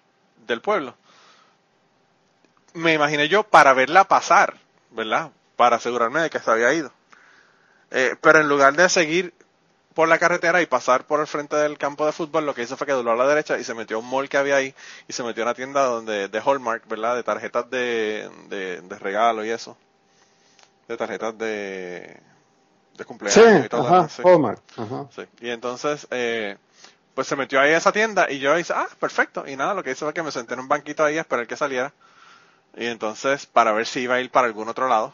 [0.48, 0.96] del pueblo.
[2.74, 4.56] Me imaginé yo para verla pasar,
[4.92, 5.32] ¿verdad?
[5.60, 6.92] Para asegurarme de que se había ido.
[7.92, 9.34] Eh, pero en lugar de seguir
[9.96, 12.78] por la carretera y pasar por el frente del campo de fútbol, lo que hizo
[12.78, 14.74] fue que dobló a la derecha y se metió a un mall que había ahí
[15.08, 17.16] y se metió a una tienda donde de Hallmark, ¿verdad?
[17.18, 19.78] De tarjetas de, de, de regalo y eso.
[20.88, 22.20] De tarjetas de,
[22.98, 23.88] de cumpleaños Sí, y todo.
[23.88, 24.24] ajá, sí.
[24.24, 25.08] Hallmark, ajá.
[25.16, 25.24] Sí.
[25.42, 26.58] Y entonces, eh,
[27.16, 29.48] pues se metió ahí a esa tienda y yo hice, ah, perfecto.
[29.48, 31.48] Y nada, lo que hice fue que me senté en un banquito ahí a esperar
[31.48, 31.94] que saliera.
[32.76, 35.14] Y entonces, para ver si iba a ir para algún otro lado.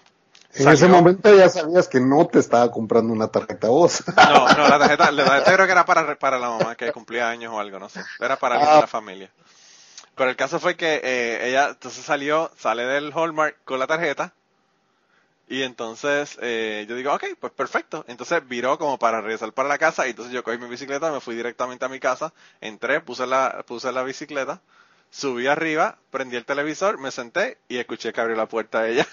[0.58, 4.04] En ese momento ya sabías que no te estaba comprando una tarjeta vos.
[4.16, 7.30] No, no, la tarjeta, la tarjeta creo que era para, para la mamá que cumplía
[7.30, 8.02] años o algo, no sé.
[8.20, 9.30] Era para alguien de la familia.
[10.16, 14.34] Pero el caso fue que eh, ella entonces salió, sale del Hallmark con la tarjeta.
[15.48, 18.06] Y entonces eh, yo digo, ok, pues perfecto.
[18.08, 20.08] Entonces viró como para regresar para la casa.
[20.08, 22.34] Y entonces yo cogí mi bicicleta, me fui directamente a mi casa.
[22.62, 24.62] Entré, puse la, puse la bicicleta,
[25.12, 29.06] subí arriba, prendí el televisor, me senté y escuché que abrió la puerta a ella.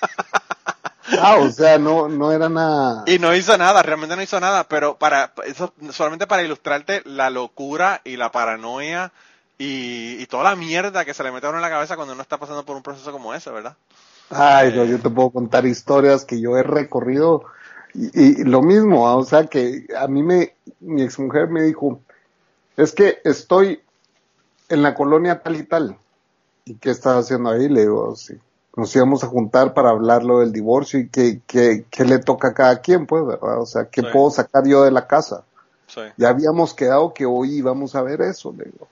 [1.18, 3.04] Ah, o sea, no, no era nada.
[3.06, 7.30] Y no hizo nada, realmente no hizo nada, pero para eso solamente para ilustrarte la
[7.30, 9.12] locura y la paranoia
[9.58, 12.14] y, y toda la mierda que se le mete a uno en la cabeza cuando
[12.14, 13.76] uno está pasando por un proceso como ese, ¿verdad?
[14.30, 17.44] Ay, no, yo te puedo contar historias que yo he recorrido
[17.94, 22.00] y, y lo mismo, ah, o sea que a mí me, mi exmujer me dijo,
[22.76, 23.82] es que estoy
[24.68, 25.98] en la colonia tal y tal.
[26.64, 27.68] ¿Y qué estás haciendo ahí?
[27.68, 28.38] Le digo, sí.
[28.76, 32.54] Nos íbamos a juntar para hablarlo del divorcio y qué, qué, qué le toca a
[32.54, 33.60] cada quien, pues, ¿verdad?
[33.60, 34.08] O sea, ¿qué Sí.
[34.12, 35.44] puedo sacar yo de la casa?
[35.88, 36.02] Sí.
[36.16, 38.88] Ya habíamos quedado que hoy íbamos a ver eso, le digo.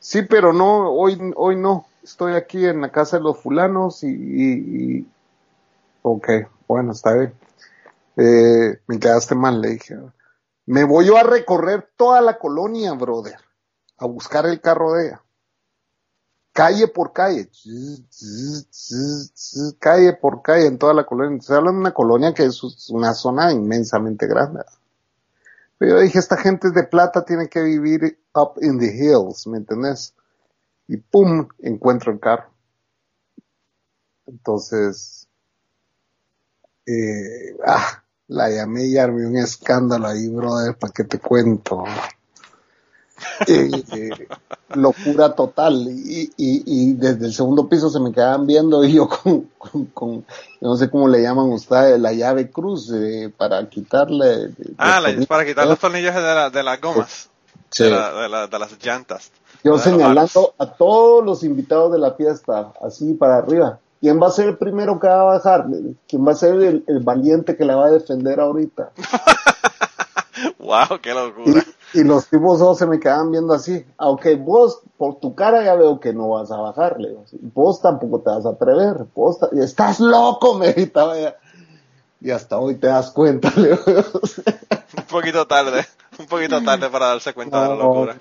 [0.00, 1.86] Sí, pero no, hoy, hoy no.
[2.02, 5.06] Estoy aquí en la casa de los fulanos y, y, y-
[6.02, 6.28] ok,
[6.68, 7.34] bueno, está bien.
[8.16, 9.96] Eh, me quedaste mal, le dije.
[10.66, 13.38] Me voy yo a recorrer toda la colonia, brother,
[13.98, 15.22] a buscar el carro de ella.
[16.54, 17.50] Calle por calle,
[19.80, 21.42] calle por calle en toda la colonia.
[21.42, 24.62] Se habla de una colonia que es una zona inmensamente grande.
[25.78, 29.58] Pero yo dije, esta gente de plata, tiene que vivir up in the hills, ¿me
[29.58, 30.14] entendés?
[30.86, 32.52] Y pum, encuentro el carro.
[34.26, 35.26] Entonces,
[36.86, 41.82] eh, ah, la llamé y armé un escándalo ahí, brother, ¿para qué te cuento?
[43.46, 44.10] Eh, eh,
[44.74, 45.74] locura total.
[45.88, 49.84] Y, y, y desde el segundo piso se me quedaban viendo y yo con, con,
[49.86, 50.20] con
[50.60, 54.26] yo no sé cómo le llaman ustedes, la llave cruz eh, para quitarle.
[54.48, 57.28] de- Ah, la- para quitar los tornillos de, la- de las gomas,
[57.70, 57.84] Sí.
[57.84, 59.30] de, la- de la- de las llantas.
[59.62, 63.78] Yo señalando a todos los invitados de la fiesta, así para arriba.
[64.00, 65.64] ¿Quién va a ser el primero que va a bajar?
[66.06, 68.90] ¿Quién va a ser el, el valiente que la va a defender ahorita?
[70.58, 71.64] Wow, qué locura.
[71.94, 73.86] Y los tipos todos se me quedaban viendo así.
[73.96, 77.24] Aunque vos, por tu cara ya veo que no vas a bajar, le digo.
[77.54, 79.06] Vos tampoco te vas a atrever.
[79.14, 81.36] Vos estás loco, me gritaba ella.
[82.20, 83.82] Y hasta hoy te das cuenta, le digo.
[84.96, 85.84] Un poquito tarde,
[86.18, 88.16] un poquito tarde para darse cuenta de la locura.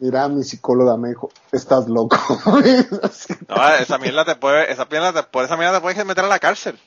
[0.00, 2.16] Mira, mi psicóloga me dijo, estás loco.
[3.48, 6.28] No, esa mierda te puede, esa mierda te, por esa mierda te puedes meter a
[6.28, 6.78] la cárcel.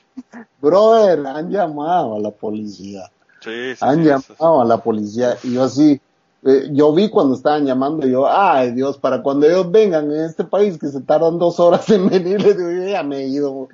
[0.60, 3.10] Brother, han llamado a la policía.
[3.40, 6.00] Sí, sí, han sí, llamado a la policía y yo así,
[6.42, 10.24] eh, yo vi cuando estaban llamando y yo, ay Dios, para cuando ellos vengan en
[10.24, 13.68] este país que se tardan dos horas en venir, les digo, ya me he ido.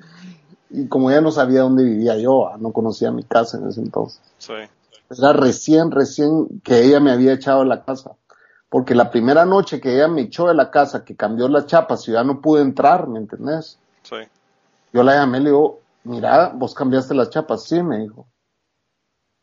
[0.69, 3.81] Y como ya no sabía dónde vivía yo, ah, no conocía mi casa en ese
[3.81, 4.21] entonces.
[4.37, 4.53] Sí.
[5.09, 8.11] Era recién, recién que ella me había echado de la casa.
[8.69, 12.05] Porque la primera noche que ella me echó de la casa, que cambió las chapas,
[12.05, 13.79] yo ya no pude entrar, ¿me entendés?
[14.03, 14.17] Sí.
[14.91, 17.63] Yo la llamé y le digo, mira, vos cambiaste las chapas.
[17.63, 18.27] Sí, me dijo.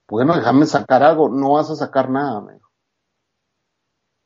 [0.08, 1.30] Bueno, déjame sacar algo.
[1.30, 2.63] No vas a sacar nada, me dijo.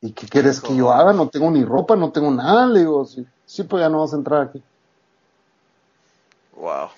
[0.01, 1.13] ¿Y qué quieres que yo haga?
[1.13, 2.65] No tengo ni ropa, no tengo nada.
[2.67, 4.63] Le digo, sí, sí pues ya no vas a entrar aquí.
[6.55, 6.89] Wow.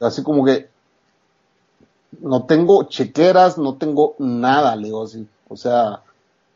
[0.00, 0.70] Así como que
[2.20, 5.28] no tengo chequeras, no tengo nada, le digo así.
[5.48, 6.02] O sea,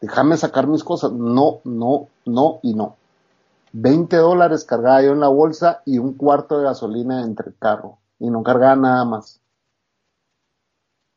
[0.01, 1.13] déjame sacar mis cosas.
[1.13, 2.97] No, no, no y no.
[3.73, 7.99] 20 dólares cargaba yo en la bolsa y un cuarto de gasolina entre el carro.
[8.19, 9.41] Y no cargaba nada más.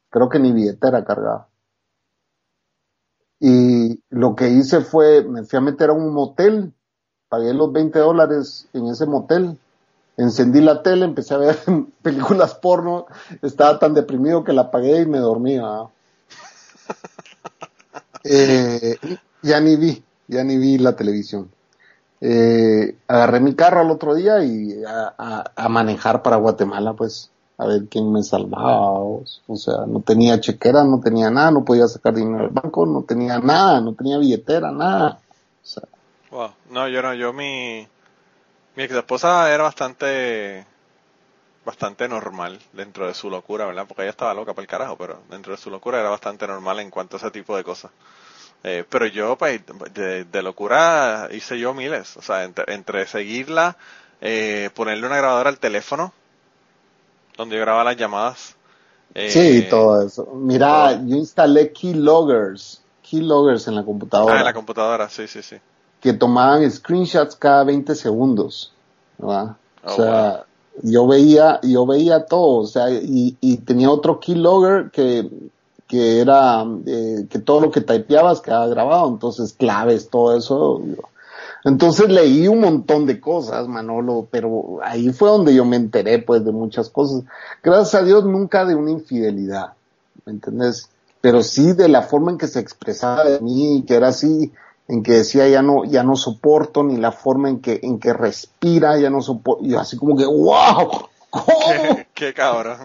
[0.10, 1.48] Creo que ni billetera cargaba.
[3.40, 6.74] Y lo que hice fue, me fui a meter a un motel,
[7.30, 9.60] pagué los 20 dólares en ese motel,
[10.18, 11.58] encendí la tele, empecé a ver
[12.02, 13.06] películas porno,
[13.42, 15.64] estaba tan deprimido que la apagué y me dormía.
[18.28, 18.98] Eh,
[19.44, 21.52] ya ni vi, ya ni vi la televisión.
[22.22, 27.66] Eh, agarré mi carro al otro día y a, a, manejar para Guatemala, pues, a
[27.66, 29.00] ver quién me salvaba.
[29.00, 29.24] O,
[29.56, 33.40] sea, no tenía chequera, no tenía nada, no podía sacar dinero del banco, no tenía
[33.40, 35.20] nada, no tenía billetera, nada.
[35.64, 35.84] O sea,
[36.32, 36.52] wow.
[36.70, 37.88] No, yo no, yo mi,
[38.76, 40.66] mi ex esposa era bastante,
[41.66, 43.86] bastante normal dentro de su locura, ¿verdad?
[43.88, 46.80] Porque ella estaba loca para el carajo, pero dentro de su locura era bastante normal
[46.80, 47.92] en cuanto a ese tipo de cosas.
[48.64, 49.62] Eh, pero yo, pues,
[49.94, 52.18] de, locura hice yo miles.
[52.18, 53.78] O sea, entre, seguirla,
[54.22, 56.14] eh, ponerle una grabadora al teléfono,
[57.38, 58.56] donde yo grababa las llamadas.
[59.14, 60.26] Eh, sí, todo eso.
[60.34, 64.36] Mira, yo instalé keyloggers, keyloggers en la computadora.
[64.36, 65.58] Ah, en la computadora, sí, sí, sí.
[66.02, 68.74] Que tomaban screenshots cada 20 segundos,
[69.18, 69.56] ¿verdad?
[69.84, 70.46] o oh, sea,
[70.84, 75.30] yo veía, yo veía todo, o sea, y, y tenía otro keylogger que
[75.88, 80.82] que era eh, que todo lo que typeabas quedaba grabado, entonces claves, todo eso.
[81.66, 86.46] Entonces leí un montón de cosas, Manolo, pero ahí fue donde yo me enteré pues
[86.46, 87.24] de muchas cosas.
[87.64, 89.74] Gracias a Dios nunca de una infidelidad,
[90.26, 90.90] ¿me entendés?
[91.22, 94.54] Pero sí de la forma en que se expresaba de mí, que era así,
[94.88, 98.14] en que decía ya no, ya no soporto, ni la forma en que, en que
[98.14, 101.10] respira, ya no soporto, y así como que, wow,
[101.66, 102.78] ¿Qué, qué cabrón.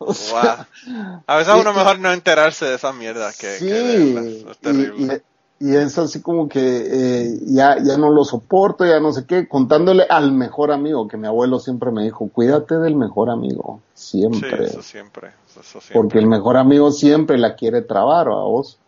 [1.26, 5.16] A veces uno mejor no enterarse de esas mierdas que, sí, Es terrible.
[5.16, 9.48] Y, es así como que eh, ya, ya no lo soporto, ya no sé qué,
[9.48, 14.66] contándole al mejor amigo, que mi abuelo siempre me dijo, cuídate del mejor amigo, siempre.
[14.66, 15.94] eso siempre, eso siempre.
[15.94, 18.78] Porque el mejor amigo siempre la quiere trabar a vos.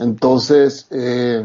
[0.00, 1.42] Entonces, eh,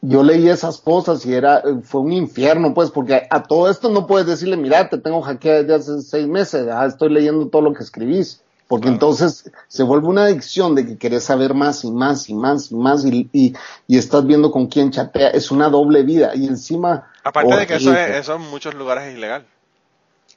[0.00, 4.06] yo leí esas cosas y era, fue un infierno, pues, porque a, todo esto no
[4.06, 7.74] puedes decirle, mira, te tengo hackeado desde hace seis meses, ah, estoy leyendo todo lo
[7.74, 8.40] que escribís.
[8.66, 12.70] Porque entonces se vuelve una adicción de que querés saber más y más y más
[12.70, 15.28] y más y, y, estás viendo con quién chatea.
[15.30, 17.10] Es una doble vida y encima...
[17.22, 19.46] Aparte de que eso, eso en muchos lugares es ilegal.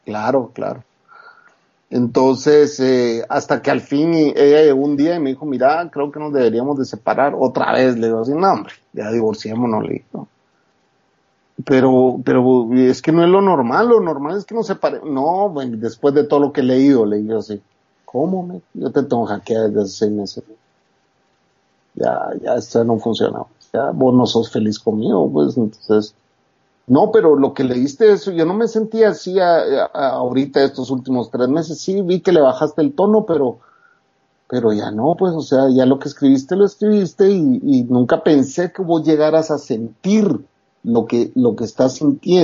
[0.04, 0.84] Claro, claro.
[1.90, 6.12] Entonces, eh, hasta que al fin ella llegó un día y me dijo, mira, creo
[6.12, 7.98] que nos deberíamos de separar otra vez.
[7.98, 10.28] Le digo así, no, hombre, ya divorciémonos, le digo.
[11.66, 15.10] Pero, pero es que no es lo normal, lo normal es que nos separemos.
[15.10, 17.62] No, bueno, después de todo lo que he leído, le digo así,
[18.08, 18.42] ¿cómo?
[18.42, 18.62] Me?
[18.74, 20.44] Yo te tengo hackeado desde hace seis meses.
[21.94, 23.44] Ya, ya, esto no funciona.
[23.74, 26.16] Ya, vos no sos feliz conmigo, pues, entonces,
[26.88, 29.36] no, pero lo que leíste eso, yo no me sentía así
[29.94, 31.80] ahorita estos últimos tres meses.
[31.80, 33.60] Sí, vi que le bajaste el tono, pero,
[34.48, 38.72] pero ya no, pues, o sea, ya lo que escribiste lo escribiste y, nunca pensé
[38.72, 40.46] que vos llegaras a sentir
[40.84, 42.00] lo que, lo que estás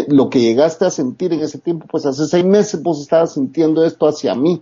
[0.07, 3.85] lo que llegaste a sentir en ese tiempo, pues hace seis meses vos estabas sintiendo
[3.85, 4.61] esto hacia mí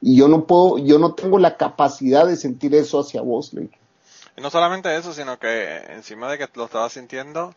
[0.00, 4.40] y yo no puedo, yo no tengo la capacidad de sentir eso hacia vos, Y
[4.40, 7.54] no solamente eso, sino que encima de que lo estabas sintiendo,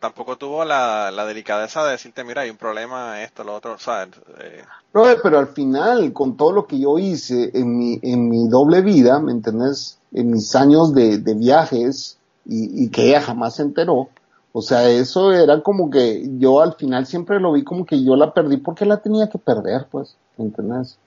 [0.00, 4.14] tampoco tuvo la, delicadeza de decirte, mira, hay un problema, esto, lo otro, ¿sabes?
[4.40, 4.62] Eh,
[4.92, 9.18] pero al final, con todo lo que yo hice en mi, en mi doble vida,
[9.20, 9.98] ¿me entendés?
[10.12, 14.08] En mis años de, viajes y, que ella jamás se enteró,
[14.52, 18.16] o sea, eso era como que yo al final siempre lo vi como que yo
[18.16, 20.98] la perdí porque la tenía que perder, pues, ¿me entendés?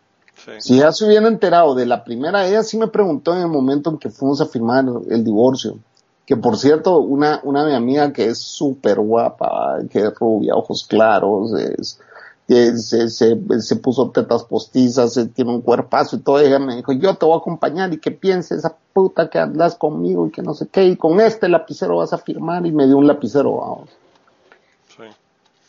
[0.60, 3.90] Si ella se hubiera enterado de la primera, ella sí me preguntó en el momento
[3.90, 5.78] en que fuimos a firmar el divorcio
[6.26, 10.86] que por cierto, una, una mi amiga que es súper guapa, que es rubia, ojos
[10.88, 12.00] claros, es,
[12.48, 17.16] se, se, se, puso tetas postizas, tiene un cuerpazo y todo, ella me dijo, yo
[17.16, 20.54] te voy a acompañar y que piense esa puta que andas conmigo y que no
[20.54, 23.90] sé qué, y con este lapicero vas a firmar y me dio un lapicero, vamos.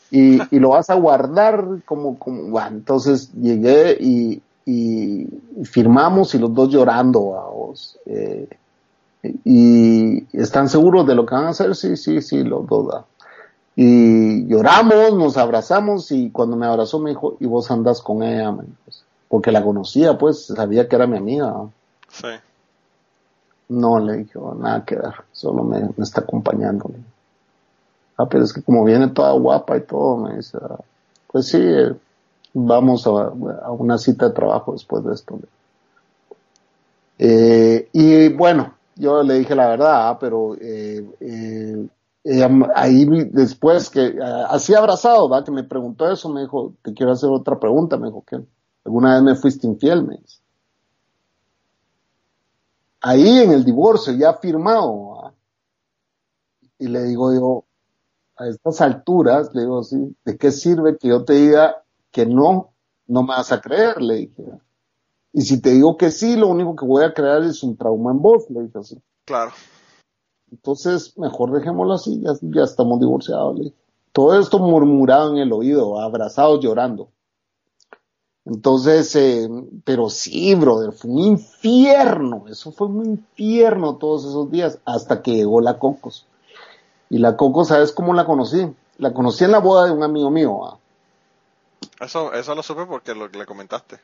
[0.08, 5.28] Y, y lo vas a guardar como, como, bueno, entonces llegué y, y
[5.64, 7.96] firmamos y los dos llorando, vamos.
[8.04, 8.48] Eh,
[9.44, 13.04] y están seguros de lo que van a hacer, sí, sí, sí, lo duda.
[13.76, 18.56] Y lloramos, nos abrazamos y cuando me abrazó me dijo, y vos andas con ella,
[19.28, 21.54] porque la conocía, pues sabía que era mi amiga.
[22.08, 22.28] Sí.
[23.68, 26.90] No, le dije, nada que ver, solo me, está acompañando.
[28.16, 30.78] Ah, pero es que como viene toda guapa y todo, me dice, ah,
[31.30, 31.94] pues sí, eh,
[32.58, 35.38] vamos a, a, una cita de trabajo después de esto.
[37.18, 40.18] Eh, y bueno, yo le dije la verdad, ¿ah?
[40.18, 41.88] pero eh, eh,
[42.74, 45.44] ahí después que, así abrazado, ¿va?
[45.44, 48.24] que me preguntó eso, me dijo, te quiero hacer otra pregunta, me dijo,
[48.84, 50.18] alguna vez me fuiste infiel, me.
[53.02, 55.32] Ahí en el divorcio, ya firmado,
[56.78, 57.64] y le digo yo,
[58.38, 61.82] a estas alturas, le digo, sí, ¿de qué sirve que yo te diga
[62.16, 62.72] que no?
[63.06, 64.42] No me vas a creer, le dije.
[65.34, 68.10] Y si te digo que sí, lo único que voy a crear es un trauma
[68.10, 68.98] en vos, le dije así.
[69.26, 69.52] Claro.
[70.50, 73.76] Entonces, mejor dejémoslo así, ya, ya estamos divorciados, le dije.
[74.12, 77.10] Todo esto murmurado en el oído, abrazados llorando.
[78.46, 79.46] Entonces, eh,
[79.84, 85.34] pero sí, brother, fue un infierno, eso fue un infierno todos esos días, hasta que
[85.34, 86.26] llegó la Cocos.
[87.10, 88.74] Y la Coco, ¿sabes cómo la conocí?
[88.96, 90.78] La conocí en la boda de un amigo mío.
[92.00, 93.98] Eso, eso lo supe porque lo, le comentaste.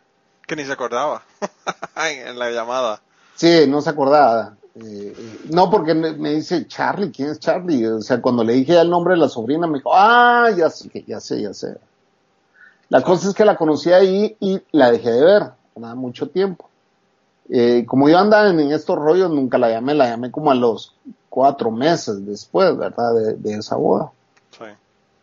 [0.47, 1.23] Que ni se acordaba
[1.97, 3.01] en la llamada.
[3.35, 4.57] Sí, no se acordaba.
[4.75, 7.87] Eh, eh, no, porque me, dice Charlie, ¿quién es Charlie?
[7.87, 11.05] O sea, cuando le dije el nombre de la sobrina, me dijo, ah, ya sé,
[11.07, 11.77] ya sé, ya sé.
[12.89, 15.43] La cosa es que la conocí ahí y la dejé de ver,
[15.77, 16.69] nada, mucho tiempo.
[17.49, 20.95] Eh, como yo andaba en, estos rollos, nunca la llamé, la llamé como a los
[21.29, 23.15] cuatro meses después, ¿verdad?
[23.37, 24.11] De, esa boda.
[24.51, 24.65] Sí.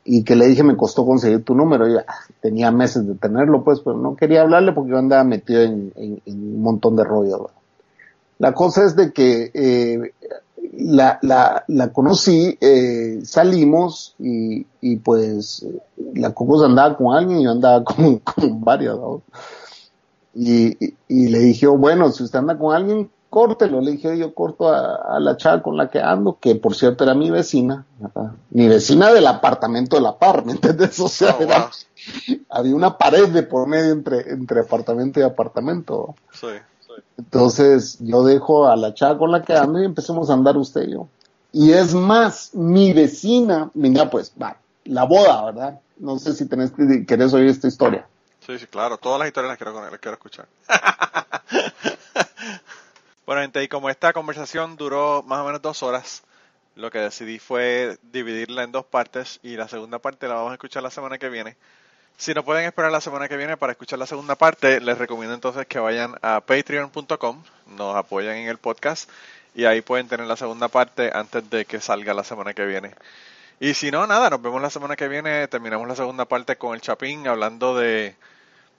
[0.06, 1.88] Y que le dije, me costó conseguir tu número.
[1.88, 2.06] Y ah,
[2.42, 5.92] tenía meses de tenerlo, pues, pero no quería hablarle porque yo andaba metido en,
[6.26, 7.42] un montón de rollos.
[8.40, 10.14] La cosa es de que eh,
[10.78, 11.20] la,
[11.68, 14.66] la, conocí, eh, salimos y,
[14.98, 15.66] pues
[16.14, 19.22] la Cocos andaba con alguien y yo andaba con, con varios.
[20.34, 20.78] Y,
[21.08, 23.82] y, le dije, oh, bueno, si usted anda con alguien, córtelo.
[23.82, 27.14] Le dije, yo corto a, la chava con la que ando, que por cierto era
[27.14, 27.86] mi vecina,
[28.50, 31.00] mi vecina del apartamento de la par, ¿me entiendes?
[31.00, 31.70] O sea, oh,
[32.50, 36.16] había una pared de por medio entre, entre apartamento y apartamento.
[36.34, 36.48] Sí,
[37.18, 40.88] Entonces yo dejo a la chava con la que ando y empecemos a andar usted
[40.88, 41.08] y yo.
[41.52, 45.80] Y es más, mi vecina, mira pues, va, la boda, ¿verdad?
[45.98, 46.72] No sé si tenés,
[47.08, 48.08] querés oír esta historia.
[48.46, 50.48] Sí, sí, claro, todas las historias las quiero, las quiero escuchar.
[53.30, 56.24] Bueno, gente, y como esta conversación duró más o menos dos horas,
[56.74, 60.54] lo que decidí fue dividirla en dos partes y la segunda parte la vamos a
[60.56, 61.56] escuchar la semana que viene.
[62.18, 65.36] Si no pueden esperar la semana que viene para escuchar la segunda parte, les recomiendo
[65.36, 69.08] entonces que vayan a patreon.com, nos apoyan en el podcast
[69.54, 72.96] y ahí pueden tener la segunda parte antes de que salga la semana que viene.
[73.60, 76.74] Y si no, nada, nos vemos la semana que viene, terminamos la segunda parte con
[76.74, 78.16] el Chapín hablando de,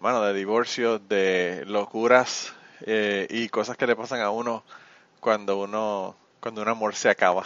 [0.01, 2.53] bueno, de divorcios, de locuras
[2.87, 4.64] eh, y cosas que le pasan a uno
[5.20, 7.45] cuando uno cuando un amor se acaba.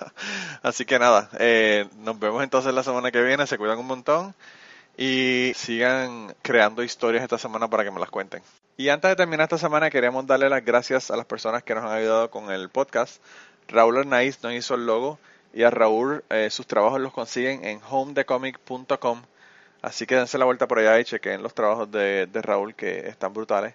[0.62, 4.34] Así que nada, eh, nos vemos entonces la semana que viene, se cuidan un montón
[4.96, 8.42] y sigan creando historias esta semana para que me las cuenten.
[8.76, 11.84] Y antes de terminar esta semana queríamos darle las gracias a las personas que nos
[11.84, 13.22] han ayudado con el podcast.
[13.68, 15.18] Raúl Arnaiz nos hizo el logo
[15.54, 19.22] y a Raúl eh, sus trabajos los consiguen en homedecomic.com.
[19.82, 23.32] Así que dense la vuelta por allá y chequen los trabajos de Raúl que están
[23.32, 23.74] brutales.